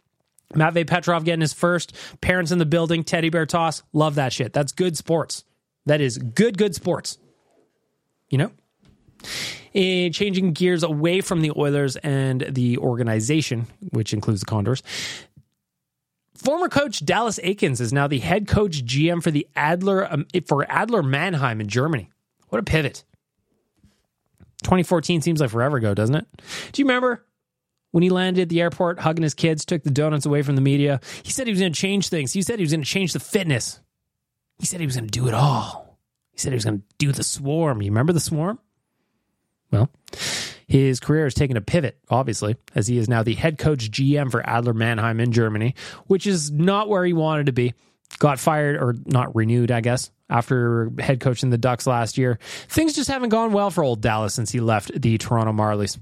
[0.54, 3.82] Matvey Petrov getting his first, parents in the building, teddy bear toss.
[3.92, 4.52] Love that shit.
[4.52, 5.44] That's good sports.
[5.86, 7.18] That is good, good sports.
[8.28, 8.50] You know?
[9.74, 14.82] Eh, changing gears away from the Oilers and the organization, which includes the Condors.
[16.34, 20.70] Former coach Dallas Eakins is now the head coach GM for the Adler um, for
[20.70, 22.10] Adler Mannheim in Germany.
[22.48, 23.04] What a pivot!
[24.62, 26.26] 2014 seems like forever ago, doesn't it?
[26.72, 27.24] Do you remember
[27.96, 30.60] when he landed at the airport, hugging his kids, took the donuts away from the
[30.60, 31.00] media?
[31.22, 32.30] He said he was going to change things.
[32.30, 33.80] He said he was going to change the fitness.
[34.58, 35.98] He said he was going to do it all.
[36.30, 37.80] He said he was going to do the swarm.
[37.80, 38.58] You remember the swarm?
[39.70, 39.88] Well,
[40.66, 44.30] his career has taken a pivot, obviously, as he is now the head coach GM
[44.30, 45.74] for Adler Mannheim in Germany,
[46.06, 47.72] which is not where he wanted to be.
[48.18, 52.38] Got fired or not renewed, I guess, after head coaching the Ducks last year.
[52.68, 55.98] Things just haven't gone well for old Dallas since he left the Toronto Marlies.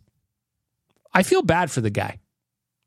[1.15, 2.19] I feel bad for the guy,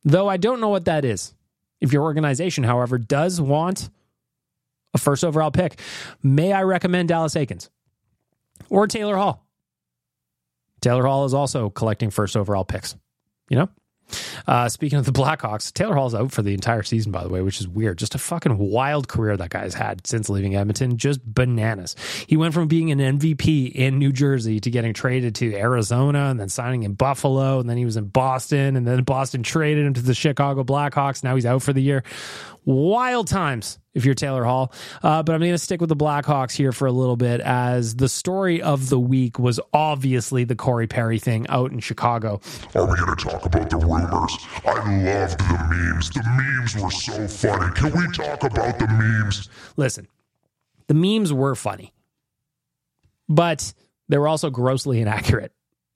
[0.04, 1.34] though I don't know what that is.
[1.80, 3.90] If your organization, however, does want
[4.94, 5.80] a first overall pick,
[6.24, 7.70] may I recommend Dallas Eakins
[8.70, 9.46] or Taylor Hall?
[10.82, 12.96] Taylor Hall is also collecting first overall picks.
[13.50, 13.70] You know?
[14.46, 17.42] Uh, speaking of the Blackhawks, Taylor Hall's out for the entire season, by the way,
[17.42, 17.98] which is weird.
[17.98, 20.98] Just a fucking wild career that guy's had since leaving Edmonton.
[20.98, 21.96] Just bananas.
[22.28, 26.40] He went from being an MVP in New Jersey to getting traded to Arizona and
[26.40, 27.60] then signing in Buffalo.
[27.60, 28.76] And then he was in Boston.
[28.76, 31.24] And then Boston traded him to the Chicago Blackhawks.
[31.24, 32.04] Now he's out for the year.
[32.68, 34.74] Wild times if you're Taylor Hall.
[35.02, 37.96] Uh, but I'm going to stick with the Blackhawks here for a little bit as
[37.96, 42.42] the story of the week was obviously the Corey Perry thing out in Chicago.
[42.76, 44.38] Are we going to talk about the rumors?
[44.66, 46.10] I loved the memes.
[46.10, 47.74] The memes were so funny.
[47.74, 49.48] Can we talk about the memes?
[49.78, 50.06] Listen,
[50.88, 51.94] the memes were funny,
[53.30, 53.74] but
[54.10, 55.54] they were also grossly inaccurate.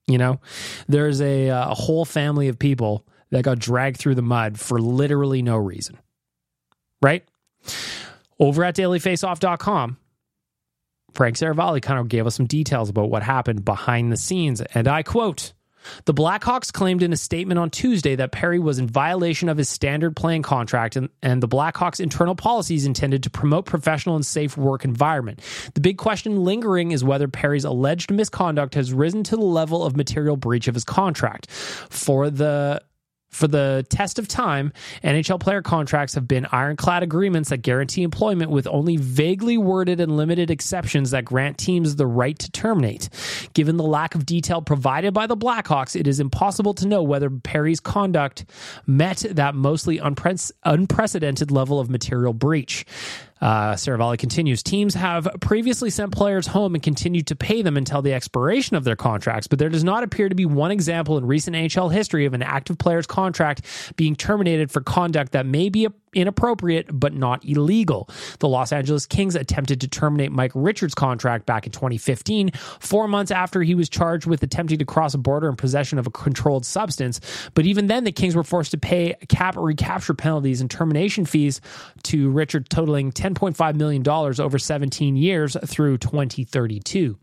[0.08, 0.40] You know,
[0.88, 4.80] there's a, uh, a whole family of people that got dragged through the mud for
[4.80, 6.00] literally no reason
[7.02, 7.24] right?
[8.40, 9.98] Over at dailyfaceoff.com,
[11.14, 14.62] Frank Seravalli kind of gave us some details about what happened behind the scenes.
[14.62, 15.54] And I quote
[16.06, 19.68] The Blackhawks claimed in a statement on Tuesday that Perry was in violation of his
[19.68, 24.58] standard playing contract, and, and the Blackhawks' internal policies intended to promote professional and safe
[24.58, 25.42] work environment.
[25.74, 29.98] The big question lingering is whether Perry's alleged misconduct has risen to the level of
[29.98, 31.52] material breach of his contract.
[31.52, 32.82] For the
[33.32, 38.52] for the test of time, NHL player contracts have been ironclad agreements that guarantee employment
[38.52, 43.10] with only vaguely worded and limited exceptions that grant teams the right to terminate.
[43.54, 47.30] Given the lack of detail provided by the Blackhawks, it is impossible to know whether
[47.30, 48.46] Perry's conduct
[48.86, 52.86] met that mostly unpre- unprecedented level of material breach.
[53.42, 58.02] Uh, Seravalli continues Teams have previously sent players home and continued to pay them until
[58.02, 61.26] the expiration of their contracts, but there does not appear to be one example in
[61.26, 65.88] recent NHL history of an active player's contract being terminated for conduct that may be
[66.14, 68.10] inappropriate but not illegal.
[68.40, 73.32] The Los Angeles Kings attempted to terminate Mike Richards' contract back in 2015, four months
[73.32, 76.66] after he was charged with attempting to cross a border in possession of a controlled
[76.66, 77.22] substance.
[77.54, 81.62] But even then, the Kings were forced to pay cap recapture penalties and termination fees
[82.04, 87.18] to Richard, totaling $10.5 million over 17 years through 2032.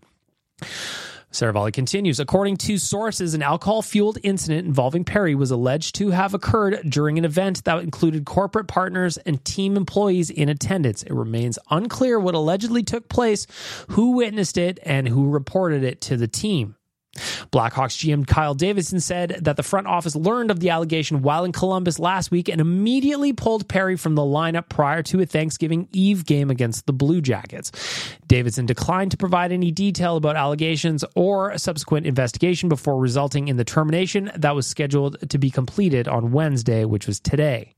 [1.31, 2.21] Seravalli continues.
[2.21, 7.18] According to sources, an alcohol fueled incident involving Perry was alleged to have occurred during
[7.18, 11.03] an event that included corporate partners and team employees in attendance.
[11.03, 13.47] It remains unclear what allegedly took place,
[13.90, 16.77] who witnessed it, and who reported it to the team.
[17.51, 21.53] Blackhawks GM Kyle Davidson said that the front office learned of the allegation while in
[21.53, 26.27] Columbus last week and immediately pulled Perry from the lineup prior to a Thanksgiving Eve
[26.27, 27.73] game against the Blue Jackets.
[28.27, 33.57] Davidson declined to provide any detail about allegations or a subsequent investigation before resulting in
[33.57, 37.75] the termination that was scheduled to be completed on Wednesday, which was today.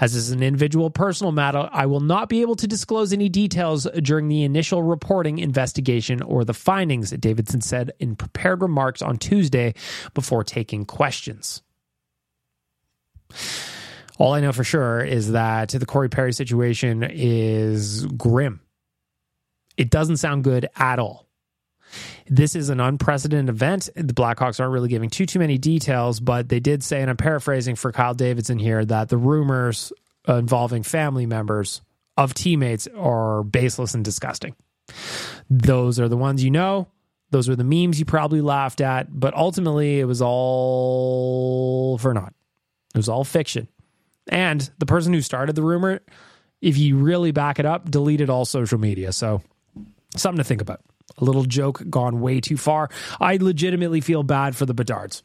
[0.00, 3.28] As this is an individual personal matter, I will not be able to disclose any
[3.28, 9.16] details during the initial reporting, investigation, or the findings, Davidson said in prepared remarks on
[9.16, 9.74] Tuesday
[10.14, 11.62] before taking questions.
[14.18, 18.60] All I know for sure is that the Corey Perry situation is grim.
[19.76, 21.29] It doesn't sound good at all.
[22.32, 23.88] This is an unprecedented event.
[23.96, 27.16] The Blackhawks aren't really giving too too many details, but they did say, and I'm
[27.16, 29.92] paraphrasing for Kyle Davidson here, that the rumors
[30.28, 31.82] involving family members
[32.16, 34.54] of teammates are baseless and disgusting.
[35.50, 36.86] Those are the ones you know.
[37.30, 42.34] Those are the memes you probably laughed at, but ultimately it was all for naught.
[42.94, 43.66] It was all fiction.
[44.28, 46.00] And the person who started the rumor,
[46.60, 49.12] if you really back it up, deleted all social media.
[49.12, 49.42] So
[50.16, 50.80] something to think about.
[51.18, 52.88] A little joke gone way too far.
[53.20, 55.22] I legitimately feel bad for the Bedards.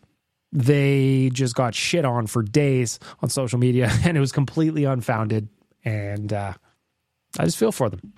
[0.52, 5.50] They just got shit on for days on social media, and it was completely unfounded.
[5.84, 6.54] And uh,
[7.38, 8.14] I just feel for them.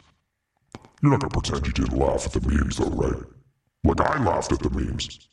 [1.01, 3.23] You're not gonna pretend you didn't laugh at the memes, though, right?
[3.84, 5.27] Like I laughed at the memes.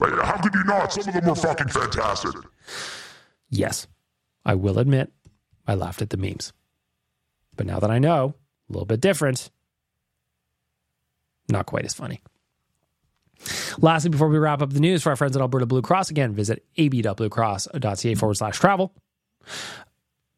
[0.00, 0.92] Like, how could you not?
[0.92, 2.34] Some of them were fucking fantastic.
[3.50, 3.86] Yes,
[4.44, 5.12] I will admit
[5.66, 6.52] I laughed at the memes.
[7.56, 8.34] But now that I know,
[8.68, 9.50] a little bit different,
[11.48, 12.20] not quite as funny.
[13.80, 16.32] Lastly, before we wrap up the news for our friends at Alberta Blue Cross, again,
[16.32, 18.92] visit ab.bluecross.ca forward slash travel.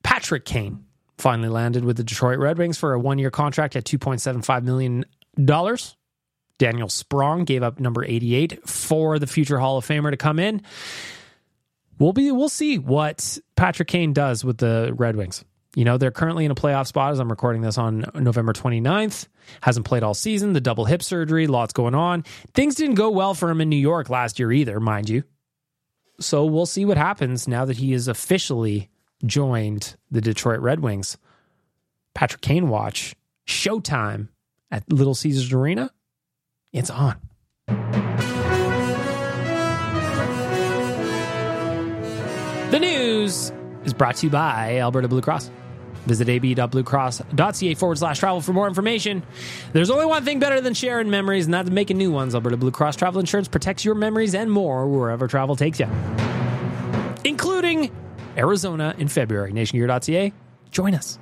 [0.02, 0.84] Patrick Kane
[1.18, 5.04] finally landed with the Detroit Red Wings for a one year contract at $2.75 million.
[6.58, 10.62] Daniel Sprong gave up number 88 for the future Hall of Famer to come in.
[11.98, 15.44] We'll be we'll see what Patrick Kane does with the Red Wings.
[15.76, 19.28] You know, they're currently in a playoff spot as I'm recording this on November 29th.
[19.60, 22.24] Hasn't played all season, the double hip surgery, lots going on.
[22.54, 25.22] Things didn't go well for him in New York last year either, mind you.
[26.18, 28.90] So we'll see what happens now that he has officially
[29.24, 31.16] joined the Detroit Red Wings.
[32.14, 33.14] Patrick Kane watch,
[33.46, 34.28] showtime
[34.70, 35.90] at Little Caesars Arena.
[36.72, 37.16] It's on.
[42.70, 43.52] The news
[43.84, 45.50] is brought to you by Alberta Blue Cross.
[46.06, 49.22] Visit ab.bluecross.ca forward slash travel for more information.
[49.72, 52.34] There's only one thing better than sharing memories, and that's making new ones.
[52.34, 55.88] Alberta Blue Cross Travel Insurance protects your memories and more wherever travel takes you,
[57.24, 57.90] including
[58.36, 59.52] Arizona in February.
[59.52, 60.32] NationGear.ca.
[60.70, 61.18] Join us.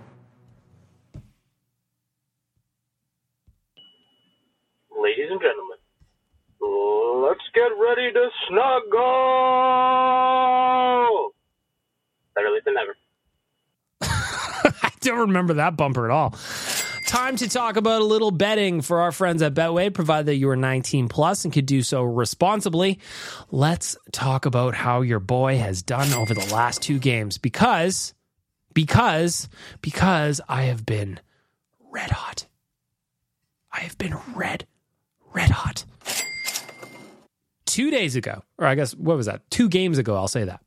[5.01, 5.79] Ladies and gentlemen,
[7.23, 8.99] let's get ready to snuggle!
[12.35, 12.98] Better late than never.
[15.09, 16.35] Don't remember that bumper at all.
[17.07, 20.51] Time to talk about a little betting for our friends at Betway, provided that you
[20.51, 22.99] are 19 plus and could do so responsibly.
[23.51, 28.13] Let's talk about how your boy has done over the last two games because,
[28.75, 29.49] because,
[29.81, 31.21] because I have been
[31.91, 32.47] red hot.
[33.73, 34.67] I have been red,
[35.33, 35.87] red hot.
[37.65, 39.49] Two days ago, or I guess, what was that?
[39.51, 40.61] Two games ago, I'll say that.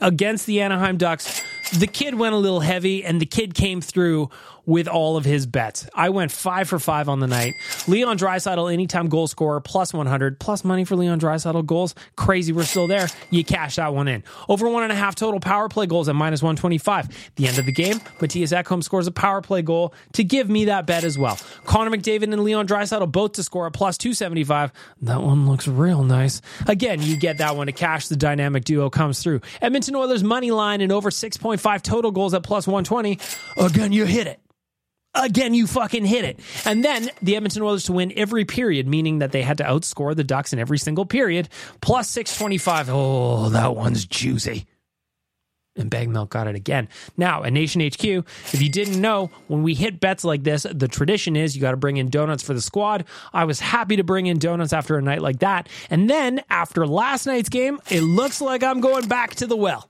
[0.00, 4.30] Against the Anaheim Ducks, the kid went a little heavy and the kid came through
[4.66, 5.86] with all of his bets.
[5.94, 7.54] I went five for five on the night.
[7.88, 11.94] Leon Draisaitl, anytime goal scorer, plus 100, plus money for Leon Draisaitl goals.
[12.16, 13.08] Crazy, we're still there.
[13.30, 14.22] You cash that one in.
[14.48, 17.32] Over one and a half total power play goals at minus 125.
[17.36, 20.66] The end of the game, Mattias Ekholm scores a power play goal to give me
[20.66, 21.38] that bet as well.
[21.64, 24.72] Connor McDavid and Leon Draisaitl both to score a plus 275.
[25.02, 26.40] That one looks real nice.
[26.66, 28.08] Again, you get that one to cash.
[28.08, 29.40] The dynamic duo comes through.
[29.60, 33.18] Edmonton Oilers money line and over 6.5 total goals at plus 120.
[33.56, 34.40] Again, you hit it
[35.14, 36.40] again, you fucking hit it.
[36.64, 40.14] And then the Edmonton Oilers to win every period, meaning that they had to outscore
[40.16, 41.48] the Ducks in every single period,
[41.80, 42.88] plus 625.
[42.90, 44.66] Oh, that one's juicy.
[45.74, 46.86] And Bag Milk got it again.
[47.16, 50.86] Now, at Nation HQ, if you didn't know, when we hit bets like this, the
[50.86, 53.06] tradition is you got to bring in donuts for the squad.
[53.32, 55.70] I was happy to bring in donuts after a night like that.
[55.88, 59.88] And then after last night's game, it looks like I'm going back to the well.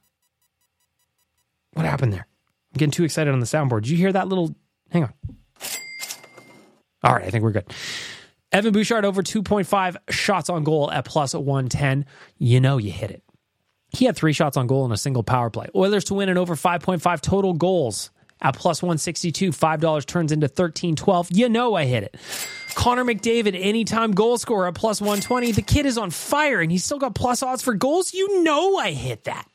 [1.72, 2.28] What happened there?
[2.74, 3.82] I'm getting too excited on the soundboard.
[3.82, 4.54] Did you hear that little
[4.92, 5.12] Hang on.
[7.02, 7.72] All right, I think we're good.
[8.52, 12.04] Evan Bouchard over 2.5 shots on goal at plus 110.
[12.38, 13.22] You know you hit it.
[13.88, 15.68] He had three shots on goal in a single power play.
[15.74, 19.50] Oilers to win and over 5.5 total goals at plus 162.
[19.50, 21.28] $5 turns into 13.12.
[21.30, 22.16] You know I hit it.
[22.74, 25.52] Connor McDavid, anytime goal scorer at plus 120.
[25.52, 28.12] The kid is on fire and he's still got plus odds for goals.
[28.12, 29.46] You know I hit that.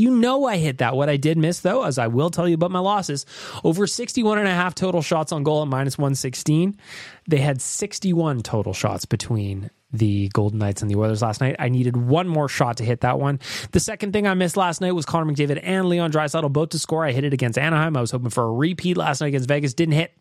[0.00, 0.96] You know I hit that.
[0.96, 3.26] What I did miss, though, as I will tell you about my losses,
[3.62, 6.78] over 61 and a half total shots on goal at minus 116.
[7.28, 11.56] They had 61 total shots between the Golden Knights and the Oilers last night.
[11.58, 13.40] I needed one more shot to hit that one.
[13.72, 16.78] The second thing I missed last night was Connor McDavid and Leon Draisaitl both to
[16.78, 17.04] score.
[17.04, 17.94] I hit it against Anaheim.
[17.94, 19.74] I was hoping for a repeat last night against Vegas.
[19.74, 20.16] Didn't hit.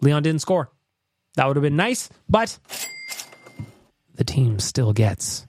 [0.00, 0.70] Leon didn't score.
[1.34, 2.58] That would have been nice, but
[4.14, 5.46] the team still gets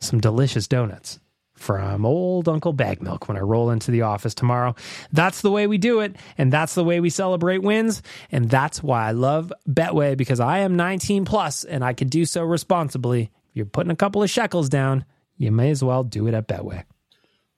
[0.00, 1.20] some delicious donuts
[1.64, 4.74] from old Uncle Bag Milk when I roll into the office tomorrow.
[5.12, 8.82] That's the way we do it, and that's the way we celebrate wins, and that's
[8.82, 13.22] why I love Betway because I am 19 plus and I can do so responsibly.
[13.22, 15.06] If you're putting a couple of shekels down,
[15.38, 16.84] you may as well do it at Betway.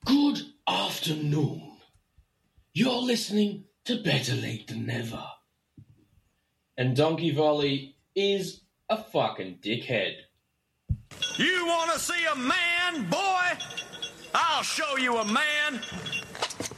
[0.05, 1.63] Good afternoon.
[2.73, 5.25] You're listening to Better Late Than Never.
[6.79, 10.13] And Donkey Volley is a fucking dickhead.
[11.39, 13.86] You want to see a man, boy?
[14.39, 15.81] I'll show you a man.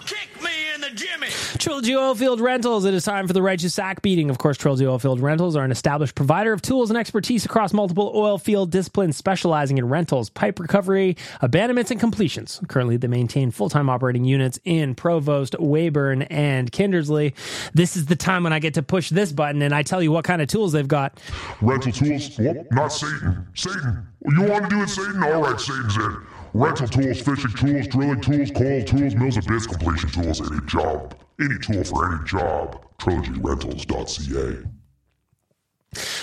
[0.06, 1.26] Kick me in the jimmy.
[1.58, 2.84] Trilogy Oilfield Rentals.
[2.84, 4.30] It is time for the righteous sack beating.
[4.30, 8.12] Of course, Trilogy Oilfield Rentals are an established provider of tools and expertise across multiple
[8.14, 12.60] oil field disciplines, specializing in rentals, pipe recovery, abandonments, and completions.
[12.68, 17.34] Currently, they maintain full time operating units in Provost, Weyburn, and Kindersley.
[17.74, 20.12] This is the time when I get to push this button and I tell you
[20.12, 21.18] what kind of tools they've got.
[21.60, 22.38] Rental tools?
[22.38, 22.70] What?
[22.70, 23.48] Not Satan.
[23.54, 24.06] Satan.
[24.30, 25.24] You want to do it, Satan?
[25.24, 26.16] All right, Satan's in.
[26.58, 31.16] Rental tools, fishing tools, drilling tools, coil tools, mills and bits, completion tools, any job.
[31.40, 32.84] Any tool for any job.
[32.98, 34.68] TrilogyRentals.ca.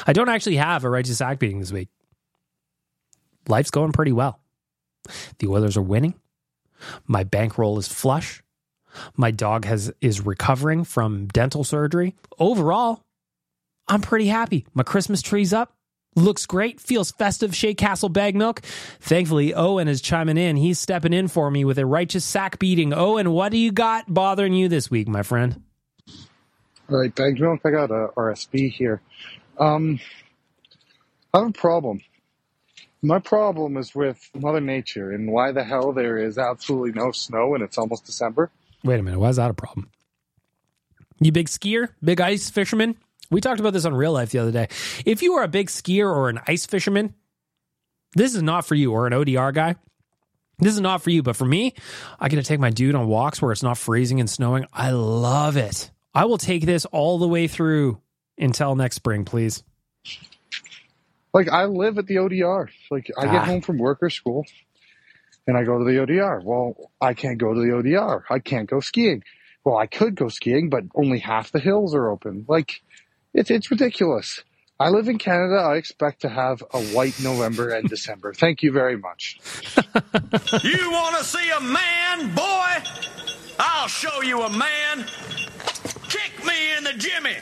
[0.06, 1.88] I don't actually have a righteous sack beating this week.
[3.48, 4.42] life's going pretty well.
[5.40, 6.16] The Oilers are winning.
[7.08, 8.44] My bankroll is flush.
[9.16, 12.14] My dog has is recovering from dental surgery.
[12.38, 13.06] Overall,
[13.88, 14.66] I'm pretty happy.
[14.74, 15.78] My Christmas tree's up.
[16.16, 16.80] Looks great.
[16.80, 17.54] Feels festive.
[17.54, 18.62] Shea Castle bag milk.
[19.02, 20.56] Thankfully, Owen is chiming in.
[20.56, 22.94] He's stepping in for me with a righteous sack beating.
[22.94, 25.62] Owen, what do you got bothering you this week, my friend?
[26.90, 27.62] All right, bag milk.
[27.66, 29.02] I got a RSV here.
[29.58, 30.00] Um,
[31.34, 32.02] I have a problem.
[33.02, 37.54] My problem is with Mother Nature and why the hell there is absolutely no snow
[37.56, 38.52] and it's almost December.
[38.84, 39.20] Wait a minute.
[39.20, 39.90] Why is that a problem?
[41.20, 41.90] You big skier?
[42.04, 42.96] Big ice fisherman?
[43.32, 44.68] We talked about this on real life the other day.
[45.06, 47.14] If you are a big skier or an ice fisherman,
[48.16, 49.76] this is not for you, or an ODR guy.
[50.60, 51.74] This is not for you, but for me,
[52.20, 54.66] I get to take my dude on walks where it's not freezing and snowing.
[54.72, 55.92] I love it.
[56.14, 58.00] I will take this all the way through
[58.38, 59.64] until next spring, please.
[61.34, 62.70] Like I live at the ODR.
[62.90, 63.46] Like I get Ah.
[63.46, 64.46] home from work or school
[65.46, 66.42] and I go to the ODR.
[66.44, 68.24] Well, I can't go to the ODR.
[68.30, 69.24] I can't go skiing.
[69.66, 72.46] Well, I could go skiing, but only half the hills are open.
[72.48, 72.82] Like
[73.36, 74.44] it's it's ridiculous.
[74.80, 75.56] I live in Canada.
[75.56, 78.34] I expect to have a white November and December.
[78.44, 79.40] Thank you very much.
[80.64, 82.72] You want to see a man, boy?
[83.60, 85.06] I'll show you a man.
[86.10, 87.36] Kick me in the Jimmy.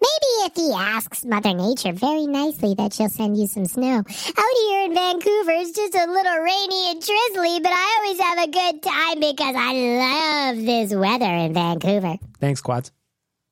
[0.00, 3.98] Maybe if he asks Mother Nature very nicely that she'll send you some snow.
[3.98, 8.38] Out here in Vancouver, it's just a little rainy and drizzly, but I always have
[8.38, 12.16] a good time because I love this weather in Vancouver.
[12.40, 12.92] Thanks, Quads.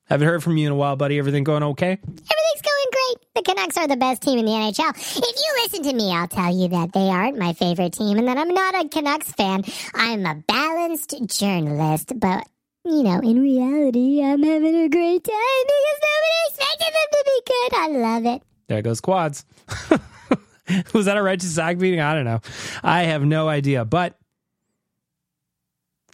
[0.09, 1.19] Haven't heard from you in a while, buddy.
[1.19, 1.91] Everything going okay?
[1.91, 3.27] Everything's going great.
[3.35, 4.89] The Canucks are the best team in the NHL.
[4.95, 8.27] If you listen to me, I'll tell you that they aren't my favorite team and
[8.27, 9.63] that I'm not a Canucks fan.
[9.93, 12.47] I'm a balanced journalist, but
[12.85, 17.41] you know, in reality, I'm having a great time because nobody expected them to be
[17.45, 17.77] good.
[17.77, 18.43] I love it.
[18.67, 19.45] There goes quads.
[20.93, 21.99] Was that a righteous sack beating?
[21.99, 22.39] I don't know.
[22.81, 23.83] I have no idea.
[23.83, 24.17] But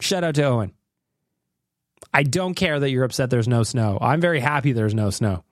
[0.00, 0.72] shout out to Owen.
[2.14, 3.98] I don't care that you're upset there's no snow.
[4.00, 5.42] I'm very happy there's no snow.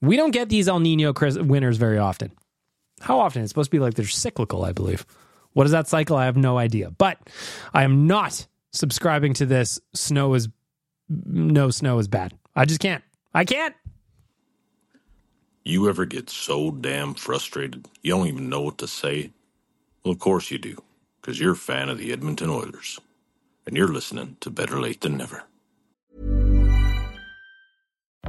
[0.00, 2.30] We don't get these El Nino winters very often.
[3.00, 3.42] How often?
[3.42, 5.04] It's supposed to be like they're cyclical, I believe.
[5.52, 6.16] What is that cycle?
[6.16, 6.92] I have no idea.
[6.92, 7.18] But
[7.74, 10.48] I am not subscribing to this snow is
[11.08, 12.32] no snow is bad.
[12.54, 13.02] I just can't.
[13.34, 13.74] I can't.
[15.64, 19.32] You ever get so damn frustrated you don't even know what to say?
[20.04, 20.76] Well, of course you do,
[21.20, 23.00] because you're a fan of the Edmonton Oilers.
[23.70, 25.44] And you're listening to Better Late Than Never.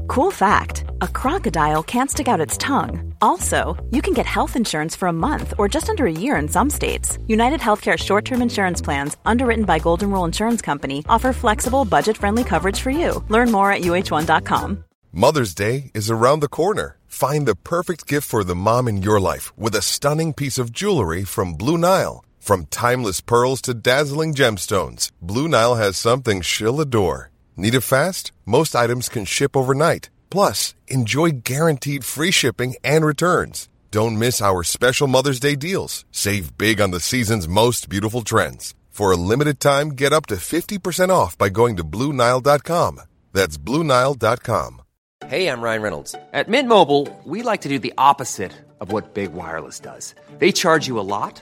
[0.08, 3.16] Cool fact a crocodile can't stick out its tongue.
[3.24, 6.48] Also, you can get health insurance for a month or just under a year in
[6.48, 7.18] some states.
[7.26, 12.18] United Healthcare short term insurance plans, underwritten by Golden Rule Insurance Company, offer flexible, budget
[12.18, 13.24] friendly coverage for you.
[13.30, 14.84] Learn more at uh1.com.
[15.12, 16.98] Mother's Day is around the corner.
[17.08, 20.72] Find the perfect gift for the mom in your life with a stunning piece of
[20.72, 22.24] jewelry from Blue Nile.
[22.42, 27.30] From timeless pearls to dazzling gemstones, Blue Nile has something she'll adore.
[27.56, 28.32] Need it fast?
[28.48, 30.10] Most items can ship overnight.
[30.32, 33.70] Plus, enjoy guaranteed free shipping and returns.
[33.92, 36.04] Don't miss our special Mother's Day deals.
[36.12, 38.74] Save big on the season's most beautiful trends.
[38.89, 43.02] For a limited time, get up to 50% off by going to BlueNile.com.
[43.34, 44.82] That's BlueNile.com.
[45.28, 46.16] Hey, I'm Ryan Reynolds.
[46.34, 50.16] At Mint Mobile, we like to do the opposite of what Big Wireless does.
[50.39, 51.42] They charge you a lot,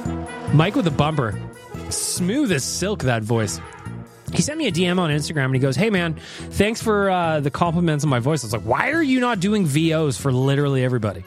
[0.53, 1.39] Mike with a bumper.
[1.89, 3.59] Smooth as silk, that voice.
[4.33, 6.15] He sent me a DM on Instagram and he goes, Hey man,
[6.51, 8.43] thanks for uh, the compliments on my voice.
[8.43, 11.23] I was like, Why are you not doing VOs for literally everybody?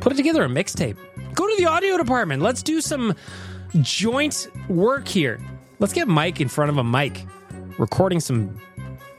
[0.00, 0.96] Put it together a mixtape.
[1.34, 2.42] Go to the audio department.
[2.42, 3.14] Let's do some
[3.80, 5.40] joint work here.
[5.78, 7.24] Let's get Mike in front of a mic,
[7.78, 8.58] recording some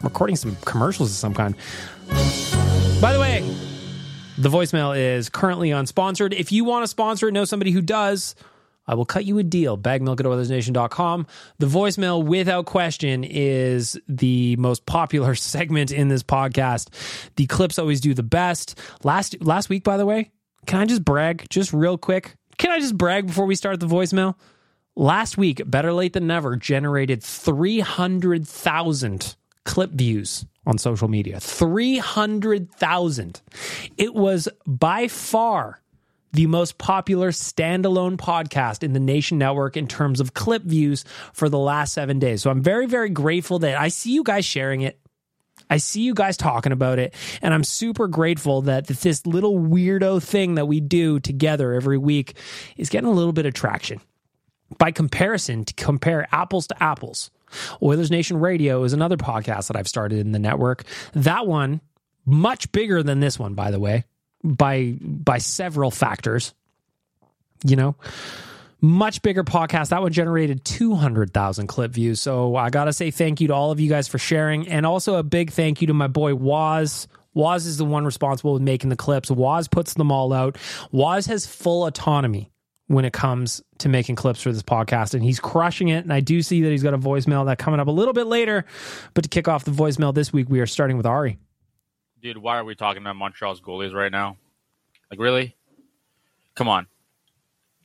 [0.01, 1.55] recording some commercials of some kind.
[3.01, 3.43] By the way,
[4.39, 6.33] the voicemail is currently unsponsored.
[6.33, 8.35] If you want to sponsor it, know somebody who does,
[8.87, 9.77] I will cut you a deal.
[9.77, 11.27] Bagmilk at OilersNation.com.
[11.57, 16.87] The voicemail, without question, is the most popular segment in this podcast.
[17.35, 18.79] The clips always do the best.
[19.03, 20.31] Last last week, by the way,
[20.65, 22.37] can I just brag just real quick?
[22.57, 24.35] Can I just brag before we start the voicemail?
[24.95, 29.35] Last week, Better Late Than Never generated 300,000
[29.69, 31.39] clip views on social media.
[31.39, 33.41] 300,000.
[33.97, 35.79] It was by far
[36.33, 41.49] the most popular standalone podcast in the Nation Network in terms of clip views for
[41.49, 42.41] the last seven days.
[42.41, 44.99] So I'm very, very grateful that I see you guys sharing it.
[45.69, 47.13] I see you guys talking about it,
[47.43, 52.37] and I'm super grateful that this little weirdo thing that we do together every week
[52.75, 54.01] is getting a little bit of traction.
[54.79, 57.29] By comparison, to compare apples to apples,
[57.81, 60.83] Oilers Nation Radio is another podcast that I've started in the network.
[61.13, 61.81] That one,
[62.25, 64.05] much bigger than this one, by the way,
[64.43, 66.53] by by several factors.
[67.65, 67.95] You know,
[68.81, 69.89] much bigger podcast.
[69.89, 72.21] That one generated 200,000 clip views.
[72.21, 74.67] So I got to say thank you to all of you guys for sharing.
[74.67, 77.07] And also a big thank you to my boy Waz.
[77.33, 79.29] Waz is the one responsible with making the clips.
[79.29, 80.57] Waz puts them all out.
[80.91, 82.49] Waz has full autonomy
[82.89, 86.03] when it comes to making clips for this podcast, and he's crushing it.
[86.03, 88.25] And I do see that he's got a voicemail that coming up a little bit
[88.25, 88.65] later.
[89.13, 91.37] But to kick off the voicemail this week, we are starting with Ari.
[92.19, 94.37] Dude, why are we talking about Montreal's goalies right now?
[95.11, 95.55] Like, really?
[96.55, 96.87] Come on.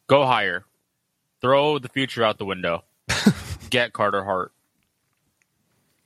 [0.07, 0.64] Go higher.
[1.42, 2.84] Throw the future out the window.
[3.68, 4.52] Get Carter Hart.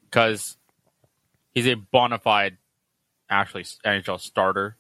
[0.06, 0.56] Because
[1.52, 2.56] he's a bona fide,
[3.30, 4.76] actually, NHL starter.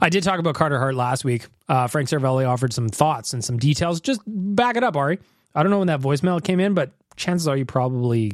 [0.00, 1.46] I did talk about Carter Hart last week.
[1.68, 4.00] Uh, Frank Seravalli offered some thoughts and some details.
[4.00, 5.18] Just back it up, Ari.
[5.54, 8.32] I don't know when that voicemail came in, but chances are you probably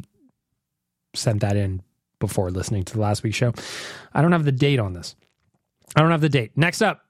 [1.14, 1.82] sent that in
[2.18, 3.52] before listening to the last week's show.
[4.12, 5.16] I don't have the date on this.
[5.96, 6.52] I don't have the date.
[6.56, 7.04] Next up.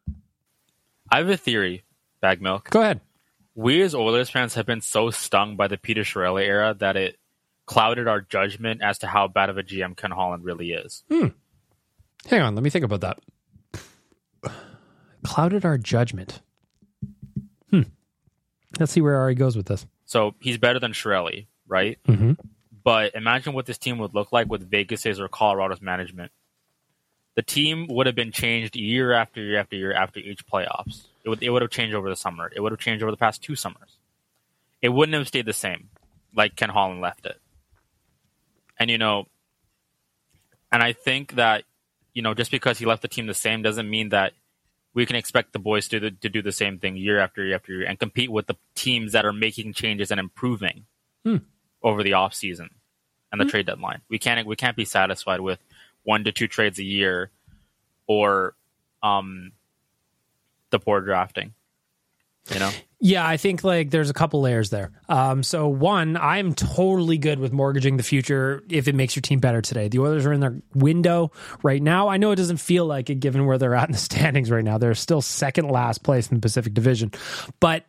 [1.10, 1.84] I have a theory,
[2.20, 2.70] Bag Milk.
[2.70, 3.00] Go ahead.
[3.54, 7.18] We as Oilers fans have been so stung by the Peter Chiarelli era that it
[7.66, 11.02] clouded our judgment as to how bad of a GM Ken Holland really is.
[11.10, 11.28] Hmm.
[12.26, 13.18] Hang on, let me think about that.
[15.24, 16.40] Clouded our judgment.
[17.70, 17.82] Hmm.
[18.78, 19.86] Let's see where Ari goes with this.
[20.06, 21.98] So he's better than Chiarelli, right?
[22.08, 22.32] Mm-hmm.
[22.82, 26.32] But imagine what this team would look like with Vegas's or Colorado's management.
[27.36, 31.06] The team would have been changed year after year after year after each playoffs.
[31.24, 32.50] It would it would have changed over the summer.
[32.54, 33.98] It would have changed over the past two summers.
[34.82, 35.90] It wouldn't have stayed the same
[36.34, 37.40] like Ken Holland left it.
[38.78, 39.26] And you know,
[40.72, 41.64] and I think that
[42.14, 44.32] you know just because he left the team the same doesn't mean that
[44.94, 47.72] we can expect the boys to to do the same thing year after year after
[47.72, 50.86] year and compete with the teams that are making changes and improving
[51.24, 51.36] Hmm.
[51.82, 52.70] over the off season
[53.30, 53.50] and the Hmm.
[53.50, 54.00] trade deadline.
[54.08, 55.60] We can't we can't be satisfied with
[56.02, 57.30] one to two trades a year
[58.06, 58.54] or
[59.02, 59.52] um
[60.70, 61.54] the poor drafting.
[62.52, 62.70] You know?
[63.02, 64.90] Yeah, I think like there's a couple layers there.
[65.08, 69.40] Um, so one, I'm totally good with mortgaging the future if it makes your team
[69.40, 69.88] better today.
[69.88, 71.32] The Oilers are in their window
[71.62, 72.08] right now.
[72.08, 74.64] I know it doesn't feel like it given where they're at in the standings right
[74.64, 74.78] now.
[74.78, 77.12] They're still second last place in the Pacific Division,
[77.58, 77.84] but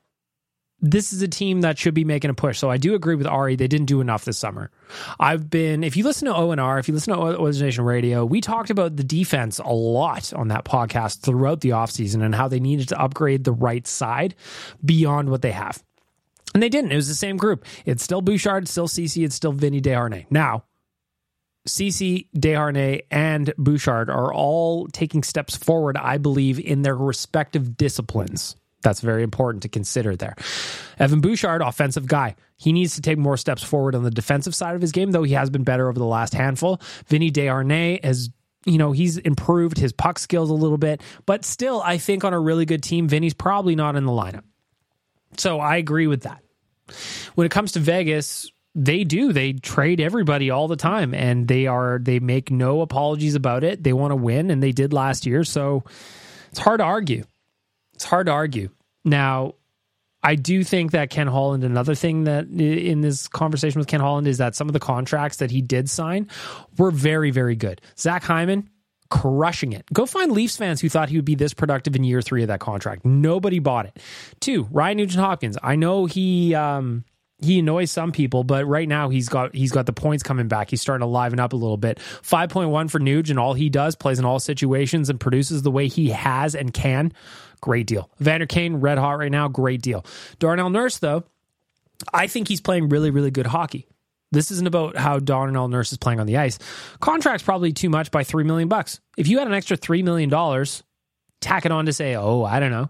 [0.81, 2.57] this is a team that should be making a push.
[2.57, 3.55] So I do agree with Ari.
[3.55, 4.71] They didn't do enough this summer.
[5.19, 8.41] I've been, if you listen to ONR, if you listen to Oilers Nation Radio, we
[8.41, 12.59] talked about the defense a lot on that podcast throughout the offseason and how they
[12.59, 14.35] needed to upgrade the right side
[14.83, 15.83] beyond what they have.
[16.53, 16.91] And they didn't.
[16.91, 17.65] It was the same group.
[17.85, 20.25] It's still Bouchard, it's still CC, it's still Vinny Desharnais.
[20.29, 20.65] Now,
[21.67, 28.55] CC, Desharnais, and Bouchard are all taking steps forward, I believe, in their respective disciplines.
[28.81, 30.35] That's very important to consider there.
[30.99, 32.35] Evan Bouchard, offensive guy.
[32.57, 35.23] He needs to take more steps forward on the defensive side of his game, though
[35.23, 36.81] he has been better over the last handful.
[37.07, 38.29] Vinny Desharnais has
[38.65, 42.33] you know, he's improved his puck skills a little bit, but still, I think on
[42.33, 44.43] a really good team, Vinny's probably not in the lineup.
[45.37, 46.43] So I agree with that.
[47.35, 49.33] When it comes to Vegas, they do.
[49.33, 53.83] They trade everybody all the time and they are they make no apologies about it.
[53.83, 55.83] They want to win and they did last year, so
[56.49, 57.23] it's hard to argue.
[58.01, 58.71] It's hard to argue.
[59.05, 59.53] Now,
[60.23, 64.25] I do think that Ken Holland, another thing that in this conversation with Ken Holland
[64.25, 66.27] is that some of the contracts that he did sign
[66.79, 67.79] were very, very good.
[67.99, 68.71] Zach Hyman,
[69.11, 69.85] crushing it.
[69.93, 72.47] Go find Leafs fans who thought he would be this productive in year three of
[72.47, 73.05] that contract.
[73.05, 73.99] Nobody bought it.
[74.39, 75.59] Two, Ryan Nugent Hopkins.
[75.61, 77.05] I know he um
[77.37, 80.71] he annoys some people, but right now he's got he's got the points coming back.
[80.71, 81.99] He's starting to liven up a little bit.
[81.99, 85.61] Five point one for Nuge, and all he does plays in all situations and produces
[85.61, 87.13] the way he has and can.
[87.61, 88.09] Great deal.
[88.19, 89.47] Vander Kane, red hot right now.
[89.47, 90.05] Great deal.
[90.39, 91.23] Darnell Nurse, though,
[92.13, 93.87] I think he's playing really, really good hockey.
[94.31, 96.57] This isn't about how Darnell Nurse is playing on the ice.
[97.01, 98.99] Contract's probably too much by three million bucks.
[99.17, 100.83] If you had an extra three million dollars,
[101.41, 102.89] tack it on to say, oh, I don't know,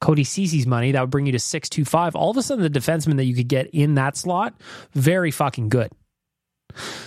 [0.00, 2.14] Cody Ceci's money, that would bring you to six two five.
[2.14, 4.54] All of a sudden, the defenseman that you could get in that slot,
[4.92, 5.90] very fucking good.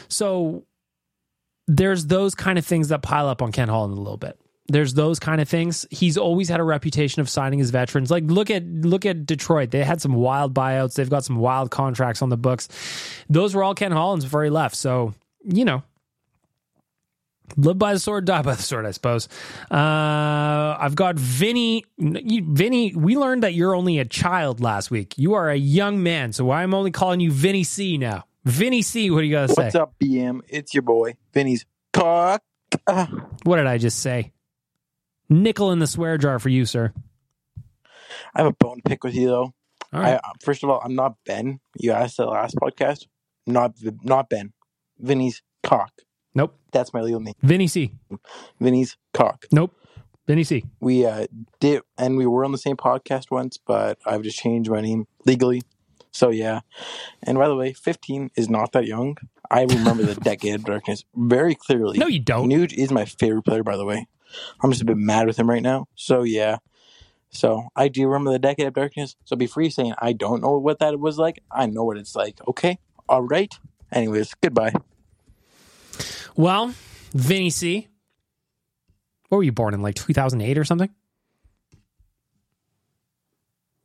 [0.07, 0.65] So
[1.67, 4.39] there's those kind of things that pile up on Ken Holland a little bit.
[4.67, 5.85] There's those kind of things.
[5.91, 8.09] He's always had a reputation of signing his veterans.
[8.09, 9.71] Like look at look at Detroit.
[9.71, 10.95] They had some wild buyouts.
[10.95, 12.69] They've got some wild contracts on the books.
[13.29, 14.75] Those were all Ken Holland's before he left.
[14.75, 15.83] So, you know,
[17.57, 19.27] Live by the sword, die by the sword, I suppose.
[19.69, 21.83] Uh, I've got Vinny.
[21.99, 25.17] Vinny, we learned that you're only a child last week.
[25.17, 28.25] You are a young man, so I'm only calling you Vinny C now.
[28.45, 29.63] Vinny C, what do you got to say?
[29.63, 30.41] What's up, BM?
[30.47, 32.41] It's your boy, Vinny's cock.
[32.87, 33.07] Ah.
[33.43, 34.31] What did I just say?
[35.29, 36.93] Nickel in the swear jar for you, sir.
[38.35, 39.53] I have a bone to pick with you, though.
[39.91, 40.19] Right.
[40.23, 41.59] I, first of all, I'm not Ben.
[41.77, 43.07] You asked the last podcast.
[43.45, 44.53] Not not Ben.
[44.99, 45.91] Vinny's cock.
[46.35, 46.57] Nope.
[46.71, 47.35] That's my legal name.
[47.41, 47.91] Vinny C.
[48.59, 49.45] Vinny's cock.
[49.51, 49.75] Nope.
[50.25, 50.63] Vinny C.
[50.79, 51.27] We uh,
[51.59, 55.05] did, and we were on the same podcast once, but I've just changed my name
[55.25, 55.61] legally.
[56.11, 56.61] So yeah.
[57.23, 59.17] And by the way, 15 is not that young.
[59.51, 61.97] I remember the Decade of Darkness very clearly.
[61.97, 62.49] No, you don't.
[62.49, 64.07] Nuge is my favorite player, by the way.
[64.61, 65.87] I'm just a bit mad with him right now.
[65.95, 66.57] So yeah.
[67.29, 69.15] So I do remember the Decade of Darkness.
[69.25, 72.15] So be free saying I don't know what that was like, I know what it's
[72.15, 72.39] like.
[72.47, 72.77] Okay.
[73.09, 73.53] All right.
[73.91, 74.73] Anyways, goodbye.
[76.35, 76.73] Well,
[77.13, 77.87] Vinny C.
[79.29, 80.89] What were you born in, like 2008 or something?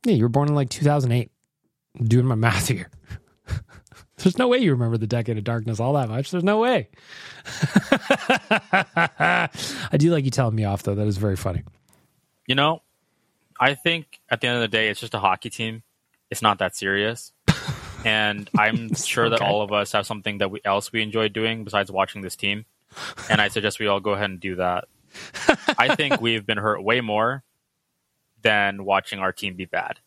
[0.05, 1.31] Yeah, you were born in like 2008.
[1.99, 2.89] I'm doing my math here.
[4.19, 6.31] There's no way you remember the Decade of Darkness all that much.
[6.31, 6.89] There's no way.
[9.91, 10.95] I do like you telling me off, though.
[10.95, 11.63] That is very funny.
[12.45, 12.81] You know,
[13.59, 15.83] I think at the end of the day, it's just a hockey team.
[16.29, 17.31] It's not that serious.
[18.05, 21.63] and I'm sure that all of us have something that we, else we enjoy doing
[21.63, 22.65] besides watching this team.
[23.29, 24.85] And I suggest we all go ahead and do that.
[25.77, 27.43] I think we've been hurt way more
[28.41, 29.99] than watching our team be bad.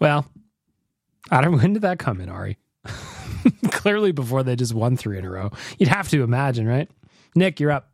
[0.00, 0.26] Well,
[1.30, 2.58] Adam, when did that come in, Ari?
[3.70, 5.50] Clearly before they just won three in a row.
[5.78, 6.88] You'd have to imagine, right?
[7.34, 7.90] Nick, you're up.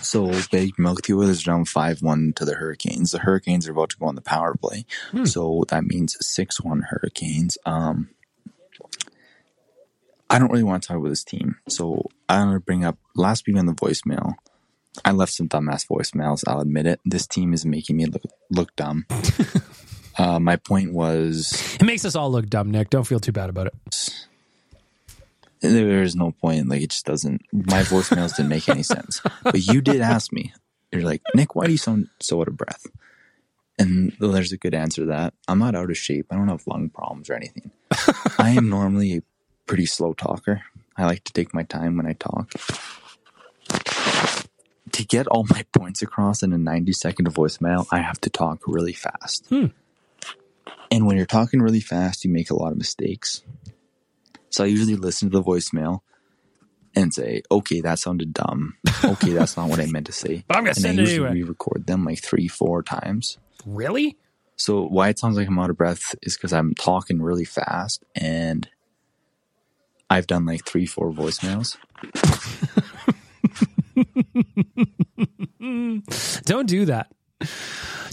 [0.00, 3.12] So Big Milk Tea is down five one to the Hurricanes.
[3.12, 4.84] The Hurricanes are about to go on the power play,
[5.24, 7.58] so that means six one Hurricanes.
[7.66, 8.10] Um,
[10.28, 13.46] I don't really want to talk about this team, so I'm gonna bring up last
[13.46, 14.34] week on the voicemail.
[15.04, 16.44] I left some dumbass voicemails.
[16.46, 17.00] I'll admit it.
[17.04, 19.06] This team is making me look look dumb.
[20.18, 22.90] uh, my point was It makes us all look dumb, Nick.
[22.90, 23.74] Don't feel too bad about it.
[25.60, 26.68] There is no point.
[26.68, 27.42] Like it just doesn't.
[27.52, 29.20] My voicemails didn't make any sense.
[29.42, 30.52] But you did ask me.
[30.92, 32.86] You're like, Nick, why do you sound so out of breath?
[33.78, 35.34] And there's a good answer to that.
[35.48, 36.26] I'm not out of shape.
[36.30, 37.70] I don't have lung problems or anything.
[38.38, 39.22] I am normally a
[39.66, 40.62] pretty slow talker.
[40.96, 42.50] I like to take my time when I talk.
[44.92, 48.62] To get all my points across in a 90 second voicemail, I have to talk
[48.66, 49.46] really fast.
[49.48, 49.66] Hmm.
[50.90, 53.42] And when you're talking really fast, you make a lot of mistakes.
[54.50, 56.00] So I usually listen to the voicemail
[56.94, 58.74] and say, okay, that sounded dumb.
[59.04, 60.44] Okay, that's not what I meant to say.
[60.48, 61.42] But I'm gonna and send I it usually anyway.
[61.42, 63.38] re-record them like three, four times.
[63.64, 64.16] Really?
[64.56, 68.04] So why it sounds like I'm out of breath is because I'm talking really fast
[68.14, 68.68] and
[70.10, 71.76] I've done like three, four voicemails.
[76.44, 77.12] Don't do that.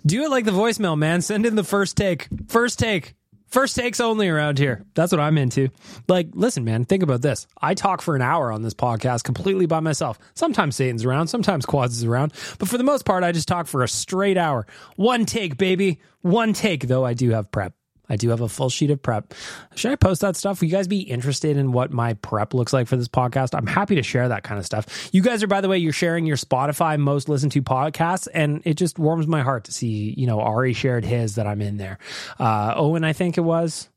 [0.06, 1.22] Do it like the voicemail, man.
[1.22, 2.28] Send in the first take.
[2.48, 3.16] First take.
[3.48, 4.84] First takes only around here.
[4.94, 5.70] That's what I'm into.
[6.08, 7.48] Like, listen, man, think about this.
[7.62, 10.20] I talk for an hour on this podcast completely by myself.
[10.34, 13.68] Sometimes Satan's around, sometimes Quads is around, but for the most part, I just talk
[13.68, 14.68] for a straight hour.
[14.96, 16.00] One take, baby.
[16.22, 17.77] One take, though I do have prep.
[18.10, 19.34] I do have a full sheet of prep.
[19.76, 20.62] Should I post that stuff?
[20.62, 23.56] Will you guys be interested in what my prep looks like for this podcast?
[23.56, 25.10] I'm happy to share that kind of stuff.
[25.12, 28.62] You guys are, by the way, you're sharing your Spotify most listened to podcasts, and
[28.66, 31.78] it just warms my heart to see, you know, Ari shared his that I'm in
[31.78, 31.98] there.
[32.40, 33.90] Uh, Owen, I think it was.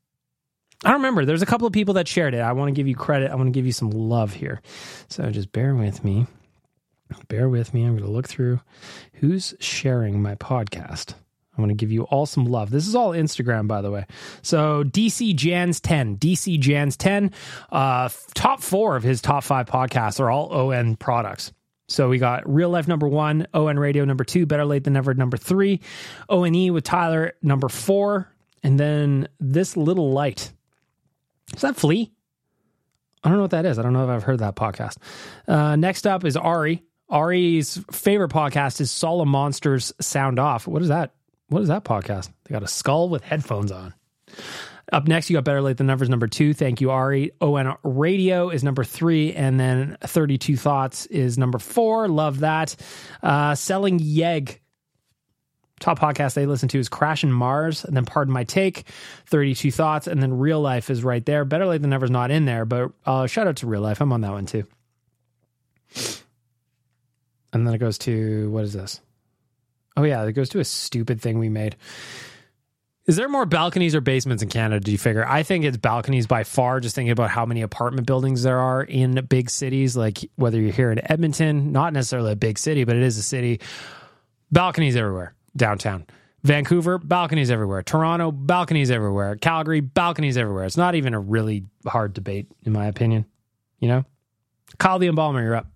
[0.83, 1.25] I don't remember.
[1.25, 2.39] There's a couple of people that shared it.
[2.39, 3.29] I want to give you credit.
[3.29, 4.61] I want to give you some love here.
[5.09, 6.25] So just bear with me.
[7.27, 7.83] Bear with me.
[7.83, 8.61] I'm going to look through
[9.15, 11.13] who's sharing my podcast.
[11.61, 12.71] I want to give you all some love.
[12.71, 14.05] This is all Instagram, by the way.
[14.41, 17.31] So DC Jans 10, DC Jans 10,
[17.71, 21.53] uh, top four of his top five podcasts are all ON products.
[21.87, 25.13] So we got Real Life number one, ON Radio number two, Better Late Than Never
[25.13, 25.81] number three,
[26.29, 28.33] ONE with Tyler number four,
[28.63, 30.51] and then This Little Light.
[31.53, 32.11] Is that Flea?
[33.23, 33.77] I don't know what that is.
[33.77, 34.97] I don't know if I've heard that podcast.
[35.47, 36.81] Uh, next up is Ari.
[37.09, 40.65] Ari's favorite podcast is Solemn Monsters Sound Off.
[40.65, 41.13] What is that?
[41.51, 42.29] What is that podcast?
[42.45, 43.93] They got a skull with headphones on.
[44.93, 46.53] Up next, you got Better Late Than Never's number two.
[46.53, 47.31] Thank you, Ari.
[47.41, 49.33] ON Radio is number three.
[49.33, 52.07] And then 32 Thoughts is number four.
[52.07, 52.77] Love that.
[53.21, 54.61] Uh, Selling Yeg.
[55.81, 58.87] Top podcast they listen to is Crash and Mars, and then Pardon My Take,
[59.25, 61.43] 32 Thoughts, and then Real Life is right there.
[61.43, 63.99] Better Late Than Never's not in there, but uh, shout out to Real Life.
[63.99, 64.65] I'm on that one too.
[67.51, 69.01] And then it goes to, what is this?
[69.97, 71.75] Oh, yeah, it goes to a stupid thing we made.
[73.07, 74.79] Is there more balconies or basements in Canada?
[74.79, 75.27] Do you figure?
[75.27, 76.79] I think it's balconies by far.
[76.79, 80.71] Just thinking about how many apartment buildings there are in big cities, like whether you're
[80.71, 83.59] here in Edmonton, not necessarily a big city, but it is a city.
[84.51, 86.05] Balconies everywhere downtown.
[86.43, 87.83] Vancouver, balconies everywhere.
[87.83, 89.35] Toronto, balconies everywhere.
[89.35, 90.65] Calgary, balconies everywhere.
[90.65, 93.25] It's not even a really hard debate, in my opinion.
[93.79, 94.05] You know,
[94.77, 95.67] Kyle the Embalmer, you're up.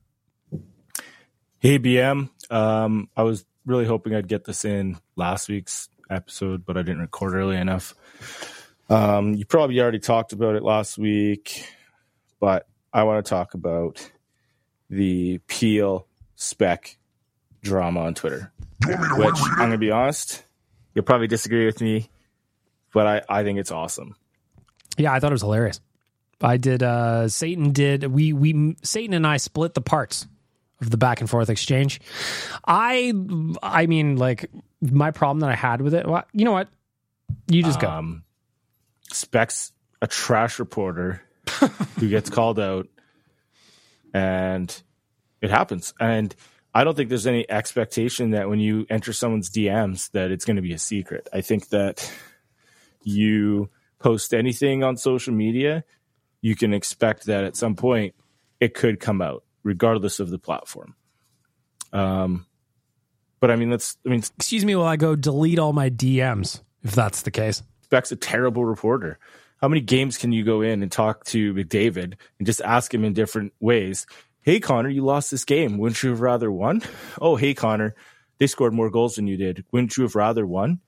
[1.59, 6.77] Hey BM, um, I was really hoping I'd get this in last week's episode, but
[6.77, 7.93] I didn't record early enough.
[8.89, 11.65] Um, you probably already talked about it last week,
[12.39, 14.09] but I want to talk about
[14.89, 16.97] the Peel spec
[17.63, 18.51] drama on Twitter.
[18.85, 20.43] Which I'm gonna be honest,
[20.93, 22.09] you'll probably disagree with me,
[22.93, 24.15] but I, I think it's awesome.
[24.97, 25.81] Yeah, I thought it was hilarious.
[26.41, 26.83] I did.
[26.83, 28.03] uh Satan did.
[28.03, 30.27] We we Satan and I split the parts
[30.81, 32.01] of the back and forth exchange.
[32.65, 33.13] I
[33.61, 34.49] I mean, like
[34.81, 36.07] my problem that I had with it.
[36.07, 36.69] Well, you know what?
[37.47, 37.89] You just go.
[37.89, 38.23] Um,
[39.11, 39.71] Specs
[40.01, 41.21] a trash reporter
[41.99, 42.87] who gets called out,
[44.13, 44.81] and
[45.41, 45.93] it happens.
[45.99, 46.35] And
[46.73, 50.57] I don't think there's any expectation that when you enter someone's DMs that it's going
[50.57, 51.29] to be a secret.
[51.31, 52.11] I think that
[53.01, 53.69] you
[53.99, 55.85] post anything on social media,
[56.41, 58.13] you can expect that at some point
[58.59, 60.95] it could come out, regardless of the platform.
[61.91, 62.45] Um,
[63.41, 66.61] but I mean, that's I mean, excuse me while I go delete all my DMs
[66.83, 67.61] if that's the case.
[67.83, 69.19] Speck's a terrible reporter.
[69.61, 73.03] How many games can you go in and talk to McDavid and just ask him
[73.03, 74.05] in different ways?
[74.41, 75.77] Hey Connor, you lost this game.
[75.77, 76.81] Wouldn't you have rather won?
[77.19, 77.95] Oh, hey Connor,
[78.37, 79.65] they scored more goals than you did.
[79.71, 80.81] Wouldn't you have rather won?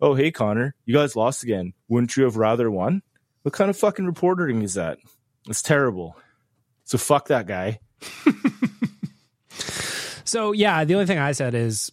[0.00, 1.74] Oh, hey Connor, you guys lost again.
[1.88, 3.02] Wouldn't you have rather won?
[3.42, 4.98] What kind of fucking reporting is that?
[5.48, 6.16] It's terrible.
[6.84, 7.80] So fuck that guy.
[10.32, 11.92] So yeah, the only thing I said is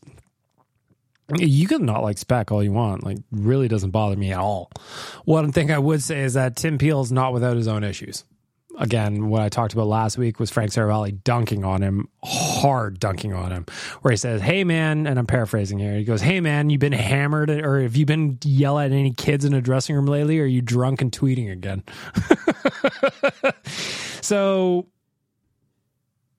[1.35, 3.03] you can not like spec all you want.
[3.03, 4.71] Like really doesn't bother me at all.
[5.25, 8.23] One thing I would say is that Tim Peel's not without his own issues.
[8.77, 13.33] Again, what I talked about last week was Frank Seravalli dunking on him, hard dunking
[13.33, 13.65] on him,
[14.03, 15.95] where he says, Hey man, and I'm paraphrasing here.
[15.95, 19.43] He goes, Hey man, you've been hammered or have you been yell at any kids
[19.43, 20.39] in a dressing room lately?
[20.39, 21.83] Or are you drunk and tweeting again?
[24.21, 24.87] so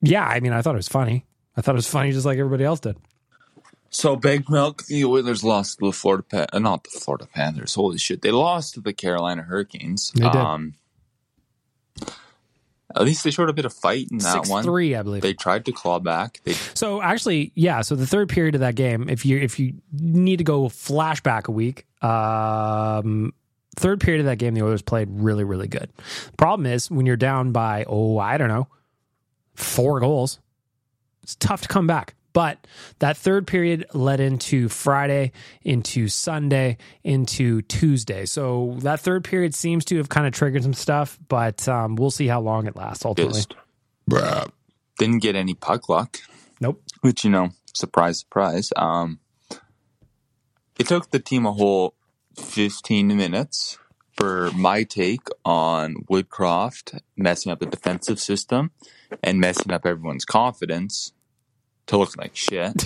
[0.01, 1.25] yeah, I mean, I thought it was funny.
[1.55, 2.97] I thought it was funny just like everybody else did.
[3.89, 7.75] So Big Milk, the Oilers lost to the Florida Pan- uh, not the Florida Panthers.
[7.75, 10.11] Holy shit, they lost to the Carolina Hurricanes.
[10.15, 10.35] They did.
[10.35, 10.75] Um,
[12.95, 14.65] at least they showed a bit of fight in that one.
[14.65, 15.21] 6-3, I believe.
[15.21, 16.41] They tried to claw back.
[16.43, 17.81] They So actually, yeah.
[17.81, 21.47] So the third period of that game, if you if you need to go flashback
[21.47, 23.33] a week, um,
[23.75, 25.89] third period of that game, the Oilers played really really good.
[26.37, 28.67] Problem is when you're down by oh I don't know
[29.55, 30.39] four goals,
[31.23, 32.15] it's tough to come back.
[32.33, 32.65] But
[32.99, 35.33] that third period led into Friday,
[35.63, 38.25] into Sunday, into Tuesday.
[38.25, 42.11] So that third period seems to have kind of triggered some stuff, but um, we'll
[42.11, 43.41] see how long it lasts ultimately.
[43.41, 43.55] Just
[44.97, 46.19] didn't get any puck luck.
[46.61, 46.81] Nope.
[47.01, 48.71] Which you know, surprise, surprise.
[48.77, 49.19] Um,
[50.79, 51.95] it took the team a whole
[52.37, 53.77] fifteen minutes
[54.13, 58.71] for my take on Woodcroft messing up the defensive system
[59.23, 61.13] and messing up everyone's confidence
[61.87, 62.73] to look like shit.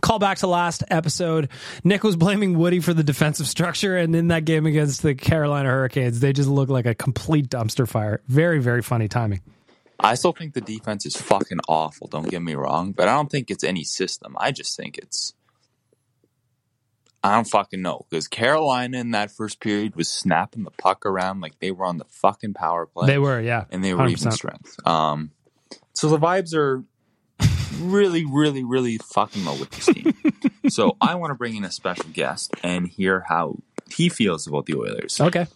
[0.00, 1.48] Call back to last episode.
[1.84, 5.68] Nick was blaming Woody for the defensive structure, and in that game against the Carolina
[5.68, 8.20] Hurricanes, they just looked like a complete dumpster fire.
[8.28, 9.40] Very, very funny timing.
[9.98, 12.06] I still think the defense is fucking awful.
[12.06, 14.36] Don't get me wrong, but I don't think it's any system.
[14.38, 15.34] I just think it's.
[17.22, 21.40] I don't fucking know because Carolina in that first period was snapping the puck around
[21.40, 23.06] like they were on the fucking power play.
[23.06, 24.32] They were, yeah, and they were even 100%.
[24.32, 24.86] strength.
[24.86, 25.32] Um,
[25.92, 26.84] so the vibes are
[27.78, 30.14] really, really, really fucking low with this team.
[30.68, 33.58] so I want to bring in a special guest and hear how
[33.90, 35.20] he feels about the Oilers.
[35.20, 35.46] Okay,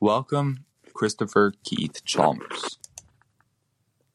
[0.00, 0.64] welcome
[0.94, 2.78] Christopher Keith Chalmers.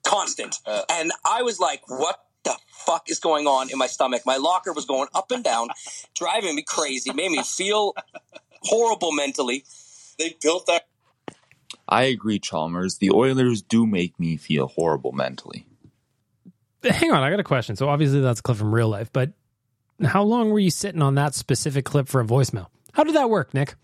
[0.04, 0.56] constant.
[0.90, 4.22] and I was like, what the fuck is going on in my stomach?
[4.26, 5.68] My locker was going up and down,
[6.16, 7.94] driving me crazy, made me feel
[8.62, 9.66] horrible mentally.
[10.18, 10.88] They built that.
[11.88, 12.98] I agree, Chalmers.
[12.98, 15.68] The Oilers do make me feel horrible mentally.
[16.84, 17.22] hang on.
[17.22, 17.76] I got a question.
[17.76, 19.34] So obviously that's a clip from real life, but
[20.04, 22.68] how long were you sitting on that specific clip for a voicemail?
[22.94, 23.76] How did that work, Nick?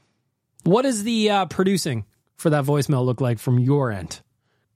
[0.64, 2.05] What does the uh, producing
[2.38, 4.22] for that voicemail look like from your end?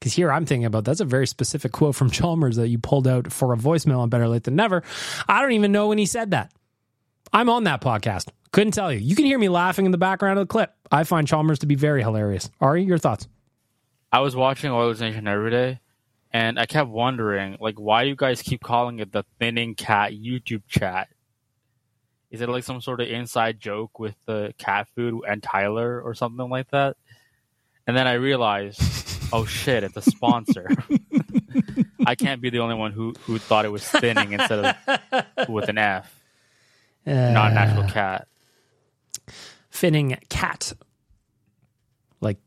[0.05, 3.07] Because here I'm thinking about that's a very specific quote from Chalmers that you pulled
[3.07, 4.83] out for a voicemail on Better Late Than Never.
[5.27, 6.51] I don't even know when he said that.
[7.33, 8.29] I'm on that podcast.
[8.51, 8.99] Couldn't tell you.
[8.99, 10.71] You can hear me laughing in the background of the clip.
[10.91, 12.51] I find Chalmers to be very hilarious.
[12.61, 13.27] Ari, your thoughts?
[14.11, 15.79] I was watching Oilers Nation every day,
[16.31, 20.61] and I kept wondering, like, why you guys keep calling it the Thinning Cat YouTube
[20.67, 21.07] chat?
[22.35, 26.13] is it like some sort of inside joke with the cat food and Tyler or
[26.13, 26.97] something like that?
[27.87, 28.81] And then I realized,
[29.33, 30.69] oh shit, it's a sponsor.
[32.05, 34.75] I can't be the only one who who thought it was spinning instead
[35.11, 36.13] of with an F,
[37.05, 38.27] not an actual Uh, cat.
[39.71, 40.73] Finning cat.
[42.21, 42.37] Like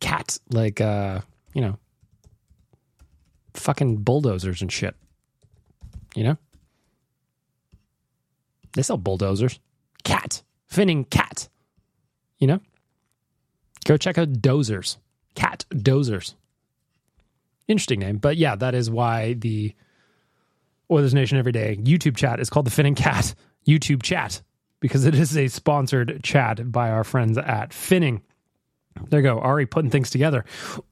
[0.00, 1.20] cat, like uh,
[1.54, 1.78] you know,
[3.54, 4.94] fucking bulldozers and shit.
[6.14, 6.38] You know?
[8.74, 9.60] They sell bulldozers.
[10.04, 10.42] Cat.
[10.70, 11.48] Finning cat.
[12.38, 12.60] You know?
[13.86, 14.96] Go check out Dozers.
[15.34, 16.34] Cat Dozers.
[17.68, 18.18] Interesting name.
[18.18, 19.74] But yeah, that is why the
[20.90, 23.34] Oilers Nation Every Day YouTube chat is called the Finning Cat
[23.66, 24.42] YouTube chat
[24.80, 28.20] because it is a sponsored chat by our friends at Finning.
[29.08, 29.40] There you go.
[29.40, 30.44] Ari putting things together.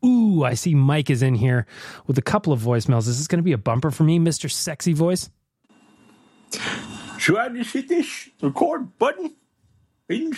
[0.04, 1.66] Ooh, I see Mike is in here
[2.06, 3.08] with a couple of voicemails.
[3.08, 4.50] Is this going to be a bumper for me, Mr.
[4.50, 5.28] Sexy Voice?
[7.18, 9.34] So I just hit this record button
[10.08, 10.34] and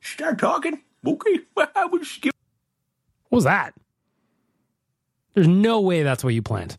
[0.00, 0.82] start talking.
[1.06, 1.40] Okay,
[1.76, 2.34] I will skip.
[3.34, 3.74] What was that?
[5.34, 6.78] There's no way that's what you planned.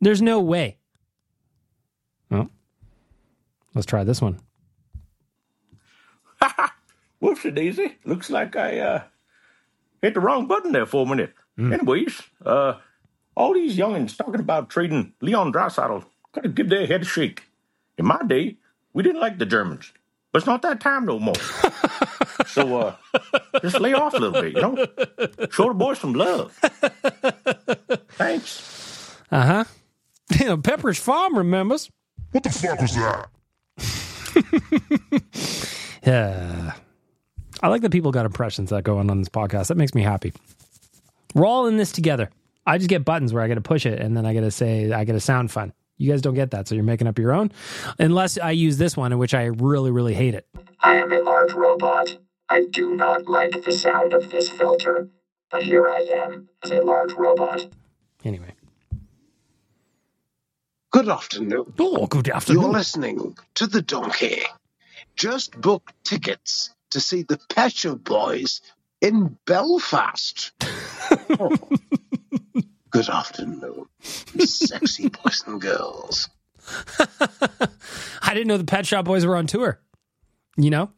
[0.00, 0.78] There's no way.
[2.30, 2.48] Well,
[3.74, 4.40] let's try this one.
[6.40, 6.74] Ha!
[7.22, 7.98] Whoopsie daisy.
[8.06, 9.02] Looks like I uh,
[10.00, 11.34] hit the wrong button there for a minute.
[11.58, 12.76] Anyways, uh,
[13.36, 17.42] all these youngins talking about trading Leon Draisaitl gotta give their head a shake.
[17.98, 18.56] In my day,
[18.94, 19.92] we didn't like the Germans,
[20.32, 21.34] but it's not that time no more.
[22.52, 22.96] so uh,
[23.60, 24.76] just lay off a little bit, you know.
[25.50, 26.52] Show the boys some love.
[28.12, 29.16] Thanks.
[29.30, 29.64] Uh huh.
[30.32, 31.90] Yeah, Pepperidge Farm remembers.
[32.30, 33.28] What the fuck was that?
[36.04, 36.72] Yeah.
[37.62, 39.68] I like that people got impressions that go on on this podcast.
[39.68, 40.32] That makes me happy.
[41.34, 42.28] We're all in this together.
[42.66, 44.50] I just get buttons where I got to push it and then I got to
[44.50, 45.72] say, I got to sound fun.
[45.98, 46.66] You guys don't get that.
[46.66, 47.52] So you're making up your own.
[47.98, 50.46] Unless I use this one, in which I really, really hate it.
[50.80, 52.16] I am a large robot.
[52.52, 55.08] I do not like the sound of this filter,
[55.50, 57.66] but here I am as a large robot.
[58.26, 58.52] Anyway.
[60.90, 61.72] Good afternoon.
[61.78, 62.62] Oh, good afternoon.
[62.62, 64.42] You're listening to The Donkey.
[65.16, 68.60] Just book tickets to see the Pet Shop Boys
[69.00, 70.52] in Belfast.
[71.40, 71.56] Oh.
[72.90, 76.28] Good afternoon, sexy boys and girls.
[77.00, 79.80] I didn't know the Pet Shop Boys were on tour.
[80.58, 80.90] You know,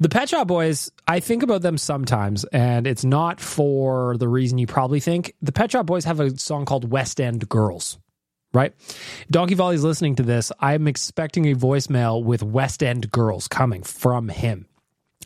[0.00, 0.90] the Pet Shop Boys.
[1.06, 5.34] I think about them sometimes, and it's not for the reason you probably think.
[5.42, 7.98] The Pet Shop Boys have a song called "West End Girls."
[8.52, 8.72] Right,
[9.30, 10.52] Donkey Volley's listening to this.
[10.60, 14.66] I'm expecting a voicemail with West End Girls coming from him.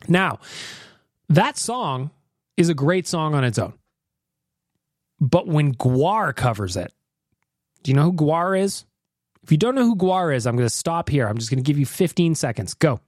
[0.09, 0.39] Now,
[1.29, 2.11] that song
[2.57, 3.75] is a great song on its own.
[5.21, 6.93] But when GWAR covers it,
[7.83, 8.85] do you know who GWAR is?
[9.43, 11.27] If you don't know who GWAR is, I'm going to stop here.
[11.27, 12.75] I'm just going to give you 15 seconds.
[12.75, 13.01] Go.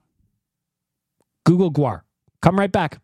[1.50, 2.02] Google GWAR.
[2.42, 3.00] Come right back.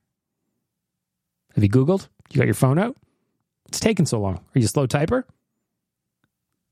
[1.56, 2.06] Have you Googled?
[2.30, 2.96] You got your phone out?
[3.66, 4.36] It's taking so long.
[4.36, 5.24] Are you a slow typer?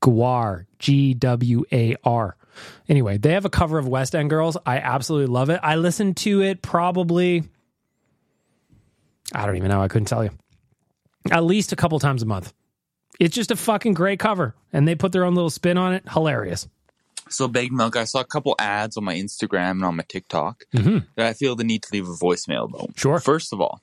[0.01, 0.67] GWAR.
[0.79, 2.37] G W A R.
[2.87, 4.55] Anyway, they have a cover of West End Girls.
[4.65, 5.59] I absolutely love it.
[5.61, 7.43] I listened to it probably,
[9.33, 9.81] I don't even know.
[9.81, 10.29] I couldn't tell you.
[11.29, 12.53] At least a couple times a month.
[13.19, 14.55] It's just a fucking great cover.
[14.71, 16.07] And they put their own little spin on it.
[16.09, 16.69] Hilarious.
[17.29, 20.65] So, Big Milk, I saw a couple ads on my Instagram and on my TikTok
[20.73, 21.07] Mhm.
[21.15, 22.87] that I feel the need to leave a voicemail, though.
[22.95, 23.19] Sure.
[23.19, 23.81] First of all,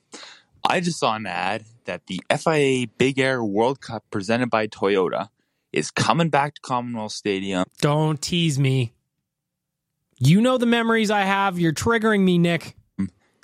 [0.67, 5.27] I just saw an ad that the FIA Big Air World Cup presented by Toyota
[5.73, 7.65] is coming back to Commonwealth Stadium.
[7.81, 8.93] Don't tease me.
[10.19, 11.59] You know the memories I have.
[11.59, 12.75] You're triggering me, Nick.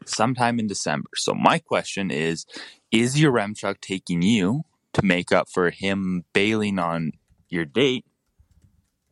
[0.06, 1.10] sometime in December.
[1.18, 2.46] So my question is,
[2.92, 7.12] is Yaremchuk taking you to make up for him bailing on
[7.50, 8.06] your date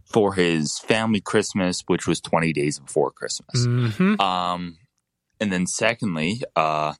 [0.07, 3.65] for his family Christmas, which was 20 days before Christmas?
[3.67, 4.19] Mm-hmm.
[4.21, 4.77] Um,
[5.39, 6.93] and then secondly, uh,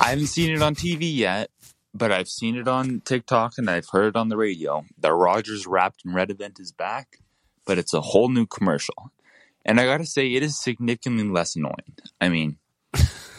[0.00, 1.50] I haven't seen it on TV yet,
[1.94, 4.84] but I've seen it on TikTok and I've heard it on the radio.
[4.98, 7.18] The Rogers Wrapped in Red event is back,
[7.66, 9.10] but it's a whole new commercial.
[9.64, 11.96] And I gotta say, it is significantly less annoying.
[12.20, 12.58] I mean,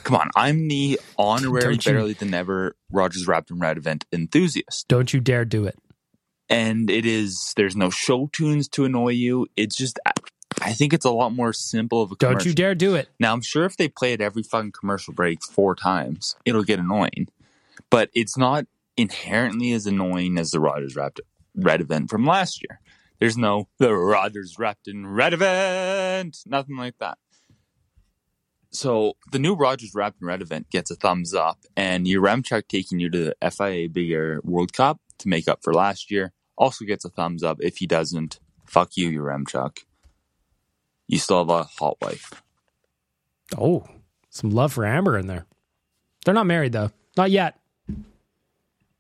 [0.03, 4.05] come on, I'm the honorary you- Better Late Than Never Rogers Wrapped in Red event
[4.11, 4.87] enthusiast.
[4.87, 5.77] Don't you dare do it.
[6.49, 9.47] And it is, there's no show tunes to annoy you.
[9.57, 9.99] It's just,
[10.61, 13.09] I think it's a lot more simple of a Don't you dare do it.
[13.19, 16.79] Now, I'm sure if they play it every fucking commercial break four times, it'll get
[16.79, 17.27] annoying.
[17.89, 21.21] But it's not inherently as annoying as the Rogers Wrapped
[21.55, 22.79] Red event from last year.
[23.19, 27.17] There's no the Rogers Wrapped in Red event, nothing like that.
[28.71, 32.99] So the new Rogers Wrapped in Red event gets a thumbs up, and Yaremchuk taking
[32.99, 36.85] you to the FIA Big Air World Cup to make up for last year also
[36.85, 37.57] gets a thumbs up.
[37.61, 39.79] If he doesn't, fuck you, Yaremchuk.
[41.07, 42.41] You still have a hot wife.
[43.57, 43.85] Oh,
[44.29, 45.45] some love for Amber in there.
[46.25, 46.91] They're not married though.
[47.15, 47.59] Not yet.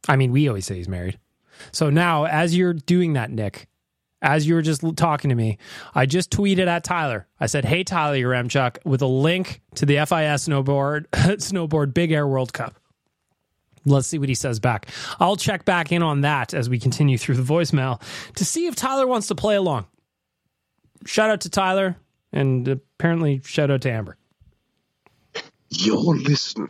[0.07, 1.19] I mean, we always say he's married.
[1.71, 3.67] So now, as you're doing that, Nick,
[4.21, 5.57] as you were just talking to me,
[5.93, 7.27] I just tweeted at Tyler.
[7.39, 12.27] I said, "Hey, Tyler Yaremchuk," with a link to the FIS snowboard snowboard Big Air
[12.27, 12.75] World Cup.
[13.87, 14.87] Let's see what he says back.
[15.19, 18.01] I'll check back in on that as we continue through the voicemail
[18.35, 19.85] to see if Tyler wants to play along.
[21.05, 21.95] Shout out to Tyler,
[22.33, 24.17] and apparently shout out to Amber.
[25.69, 26.69] You're listening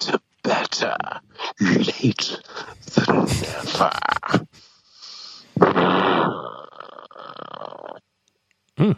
[0.00, 0.96] to Better
[1.60, 2.38] Late
[2.94, 3.90] Than Never.
[8.76, 8.92] Hmm.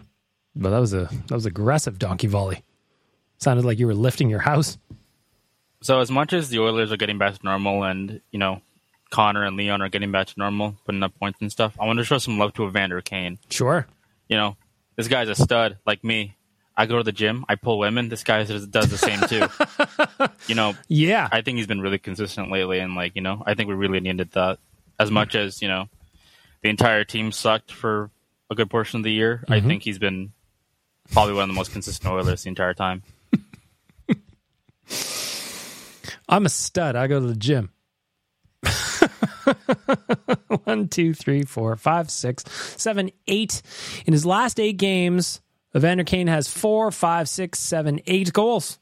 [0.55, 2.65] But that was a that was aggressive donkey volley.
[3.39, 4.77] Sounded like you were lifting your house.
[5.83, 8.61] So as much as the Oilers are getting back to normal, and you know
[9.11, 11.99] Connor and Leon are getting back to normal, putting up points and stuff, I want
[11.99, 13.39] to show some love to Evander Kane.
[13.51, 13.87] Sure.
[14.29, 14.57] You know,
[14.97, 16.37] this guy's a stud like me.
[16.77, 18.09] I go to the gym, I pull women.
[18.09, 20.29] This guy does the same too.
[20.49, 21.29] you know, yeah.
[21.31, 24.01] I think he's been really consistent lately, and like you know, I think we really
[24.01, 24.59] needed that.
[24.99, 25.89] As much as you know,
[26.63, 28.11] the entire team sucked for
[28.51, 29.45] a good portion of the year.
[29.49, 29.67] I Mhm.
[29.67, 30.33] think he's been
[31.13, 33.03] probably one of the most consistent Oilers the entire time.
[36.31, 36.95] I'm a stud.
[36.95, 37.71] I go to the gym.
[40.65, 42.45] One, two, three, four, five, six,
[42.81, 43.61] seven, eight.
[44.07, 45.41] In his last eight games,
[45.77, 48.79] Evander Kane has four, five, six, seven, eight goals.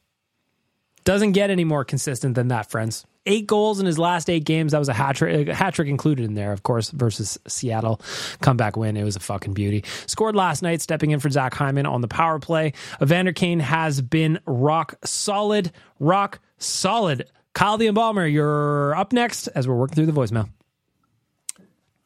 [1.04, 3.06] Doesn't get any more consistent than that, friends.
[3.24, 4.72] Eight goals in his last eight games.
[4.72, 8.02] That was a hat trick, hat trick included in there, of course, versus Seattle.
[8.42, 8.96] Comeback win.
[8.96, 9.84] It was a fucking beauty.
[10.06, 12.74] Scored last night, stepping in for Zach Hyman on the power play.
[13.02, 17.26] Evander Kane has been rock solid, rock solid.
[17.54, 20.48] Kyle the Embalmer, you're up next as we're working through the voicemail.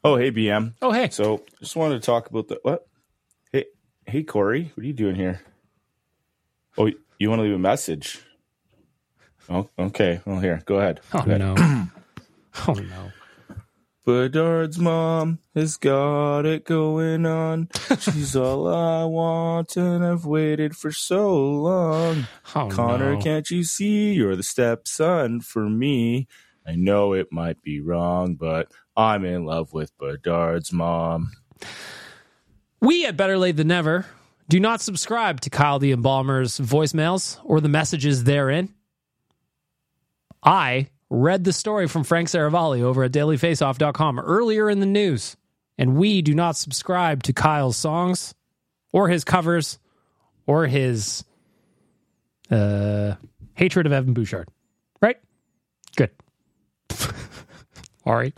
[0.03, 0.73] Oh, hey, BM.
[0.81, 1.09] Oh, hey.
[1.11, 2.87] So, just wanted to talk about the what?
[3.51, 3.65] Hey,
[4.05, 5.41] hey, Corey, what are you doing here?
[6.77, 6.89] Oh,
[7.19, 8.19] you want to leave a message?
[9.49, 10.21] Oh, okay.
[10.25, 11.01] Well, here, go ahead.
[11.13, 11.39] Oh, Go ahead.
[11.39, 11.55] no.
[12.67, 13.11] oh, no.
[14.05, 17.69] Bedard's mom has got it going on.
[17.99, 22.27] She's all I want, and I've waited for so long.
[22.53, 23.21] Oh, Connor, no.
[23.21, 26.27] can't you see you're the stepson for me?
[26.67, 31.31] I know it might be wrong, but I'm in love with Bedard's mom.
[32.81, 34.05] We at Better Lait Than Never
[34.49, 38.73] do not subscribe to Kyle the Embalmer's voicemails or the messages therein.
[40.43, 45.37] I read the story from Frank Seravalli over at dailyfaceoff.com earlier in the news,
[45.77, 48.33] and we do not subscribe to Kyle's songs
[48.91, 49.77] or his covers
[50.47, 51.23] or his
[52.49, 53.13] uh,
[53.53, 54.49] hatred of Evan Bouchard.
[55.01, 55.17] Right?
[55.95, 56.09] Good.
[58.05, 58.33] All right.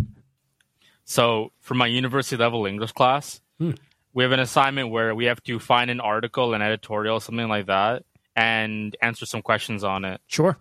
[1.06, 3.72] So for my university level English class, Hmm.
[4.14, 7.68] we have an assignment where we have to find an article, an editorial, something like
[7.68, 8.04] that,
[8.36, 10.20] and answer some questions on it.
[10.28, 10.58] Sure.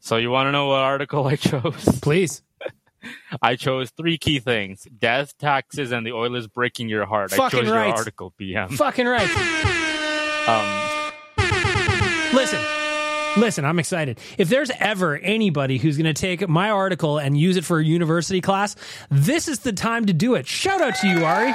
[0.00, 1.98] So you want to know what article I chose?
[2.00, 2.42] Please.
[3.42, 7.32] I chose three key things: death, taxes, and the Oilers breaking your heart.
[7.32, 7.86] I Fucking chose right.
[7.88, 8.72] your article, BM.
[8.72, 9.30] Fucking right.
[10.48, 10.86] Um,
[12.32, 12.60] Listen,
[13.40, 14.20] listen, I'm excited.
[14.38, 17.84] If there's ever anybody who's going to take my article and use it for a
[17.84, 18.76] university class,
[19.10, 20.46] this is the time to do it.
[20.46, 21.52] Shout out to you, Ari.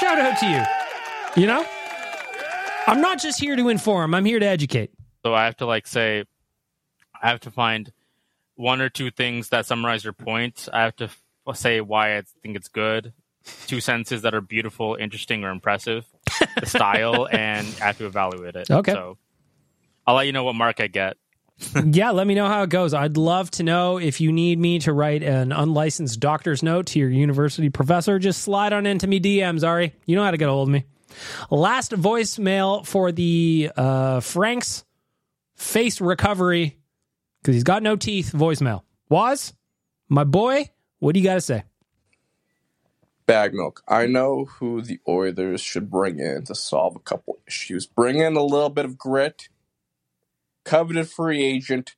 [0.00, 0.62] Shout out to you.
[1.42, 1.66] You know?
[2.86, 4.92] I'm not just here to inform, I'm here to educate.
[5.24, 6.24] So I have to like say,
[7.20, 7.92] I have to find
[8.54, 10.68] one or two things that summarize your point.
[10.72, 13.12] I have to f- say why I think it's good.
[13.66, 16.04] Two sentences that are beautiful, interesting, or impressive.
[16.60, 18.70] The style, and I have to evaluate it.
[18.70, 18.92] Okay.
[18.92, 19.16] So
[20.06, 21.16] I'll let you know what mark I get.
[21.84, 22.94] yeah, let me know how it goes.
[22.94, 26.98] I'd love to know if you need me to write an unlicensed doctor's note to
[26.98, 28.18] your university professor.
[28.18, 29.92] Just slide on into me DMs, Ari.
[30.06, 30.84] You know how to get a hold of me.
[31.50, 34.84] Last voicemail for the uh, Frank's
[35.58, 36.78] face recovery
[37.42, 38.82] because he's got no teeth voicemail.
[39.08, 39.52] Was
[40.08, 41.64] my boy, what do you got to say?
[43.26, 43.82] Bag milk.
[43.86, 47.86] I know who the Oilers should bring in to solve a couple issues.
[47.86, 49.50] Bring in a little bit of grit.
[50.64, 51.96] Coveted free agent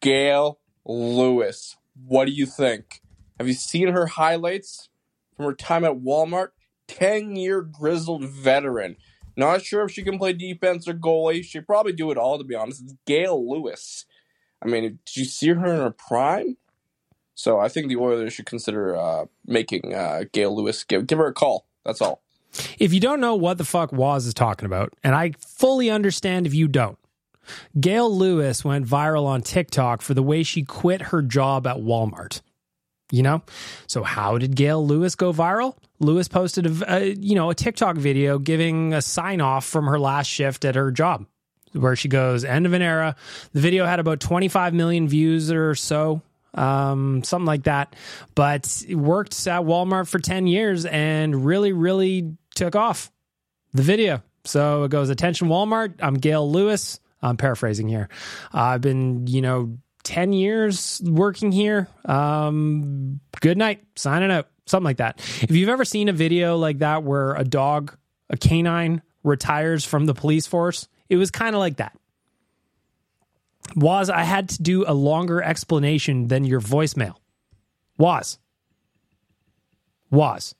[0.00, 1.76] Gail Lewis.
[2.06, 3.02] What do you think?
[3.38, 4.88] Have you seen her highlights
[5.36, 6.48] from her time at Walmart?
[6.88, 8.96] 10 year grizzled veteran.
[9.36, 11.44] Not sure if she can play defense or goalie.
[11.44, 12.82] She'd probably do it all, to be honest.
[12.82, 14.06] It's Gail Lewis.
[14.62, 16.56] I mean, did you see her in her prime?
[17.34, 21.26] So I think the Oilers should consider uh, making uh, Gail Lewis give give her
[21.26, 21.66] a call.
[21.84, 22.22] That's all.
[22.78, 26.46] If you don't know what the fuck Waz is talking about, and I fully understand
[26.46, 26.96] if you don't,
[27.78, 32.40] Gail Lewis went viral on TikTok for the way she quit her job at Walmart.
[33.14, 33.42] You know?
[33.86, 35.76] So how did Gail Lewis go viral?
[36.00, 39.98] Lewis posted a, a you know, a TikTok video giving a sign off from her
[39.98, 41.26] last shift at her job
[41.72, 43.16] where she goes end of an era.
[43.52, 46.22] The video had about 25 million views or so.
[46.54, 47.96] Um, something like that,
[48.36, 53.10] but worked at Walmart for 10 years and really, really took off
[53.72, 54.22] the video.
[54.44, 55.94] So it goes, attention Walmart.
[56.00, 57.00] I'm Gail Lewis.
[57.20, 58.08] I'm paraphrasing here.
[58.52, 61.88] Uh, I've been, you know, 10 years working here.
[62.04, 65.18] Um, good night, signing out, something like that.
[65.42, 67.96] If you've ever seen a video like that where a dog,
[68.30, 71.98] a canine, retires from the police force, it was kind of like that.
[73.74, 77.14] Was I had to do a longer explanation than your voicemail.
[77.96, 78.38] Was.
[80.10, 80.54] Was.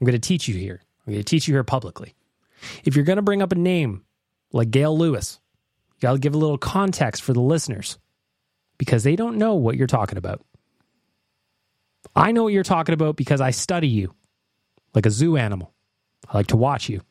[0.00, 0.80] I'm going to teach you here.
[1.06, 2.14] I'm going to teach you here publicly.
[2.84, 4.04] If you're going to bring up a name
[4.52, 5.40] like Gail Lewis,
[5.96, 7.98] you got to give a little context for the listeners
[8.78, 10.44] because they don't know what you're talking about.
[12.14, 14.14] I know what you're talking about because I study you
[14.94, 15.72] like a zoo animal.
[16.28, 17.02] I like to watch you.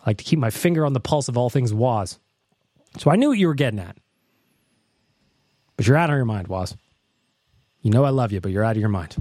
[0.00, 2.18] I like to keep my finger on the pulse of all things Waz.
[2.98, 3.96] So I knew what you were getting at.
[5.76, 6.76] But you're out of your mind, Waz.
[7.82, 9.16] You know I love you, but you're out of your mind.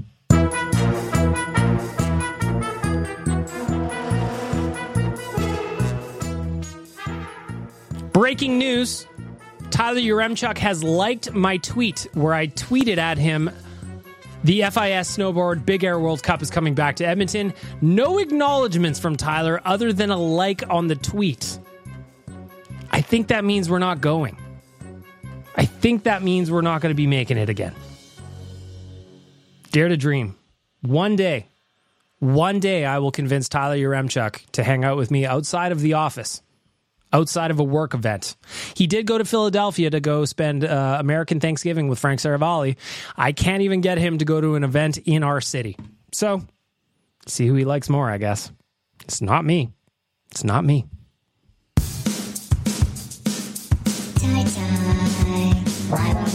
[8.14, 9.06] Breaking news
[9.76, 13.52] Tyler Yaremchuk has liked my tweet where I tweeted at him
[14.46, 17.54] the FIS Snowboard Big Air World Cup is coming back to Edmonton.
[17.82, 21.60] No acknowledgments from Tyler other than a like on the tweet.
[22.90, 24.38] I think that means we're not going.
[25.58, 27.76] I think that means we're not going to be making it again.
[29.72, 30.38] Dare to dream.
[30.84, 31.48] One day,
[32.20, 35.96] one day I will convince Tyler Yaremchuk to hang out with me outside of the
[35.96, 36.42] office,
[37.16, 38.36] outside of a work event.
[38.76, 42.76] He did go to Philadelphia to go spend uh, American Thanksgiving with Frank Seravalli.
[43.16, 45.78] I can't even get him to go to an event in our city.
[46.12, 46.42] So,
[47.26, 48.52] see who he likes more, I guess.
[49.04, 49.72] It's not me.
[50.32, 50.86] It's not me.
[55.88, 56.35] Why won't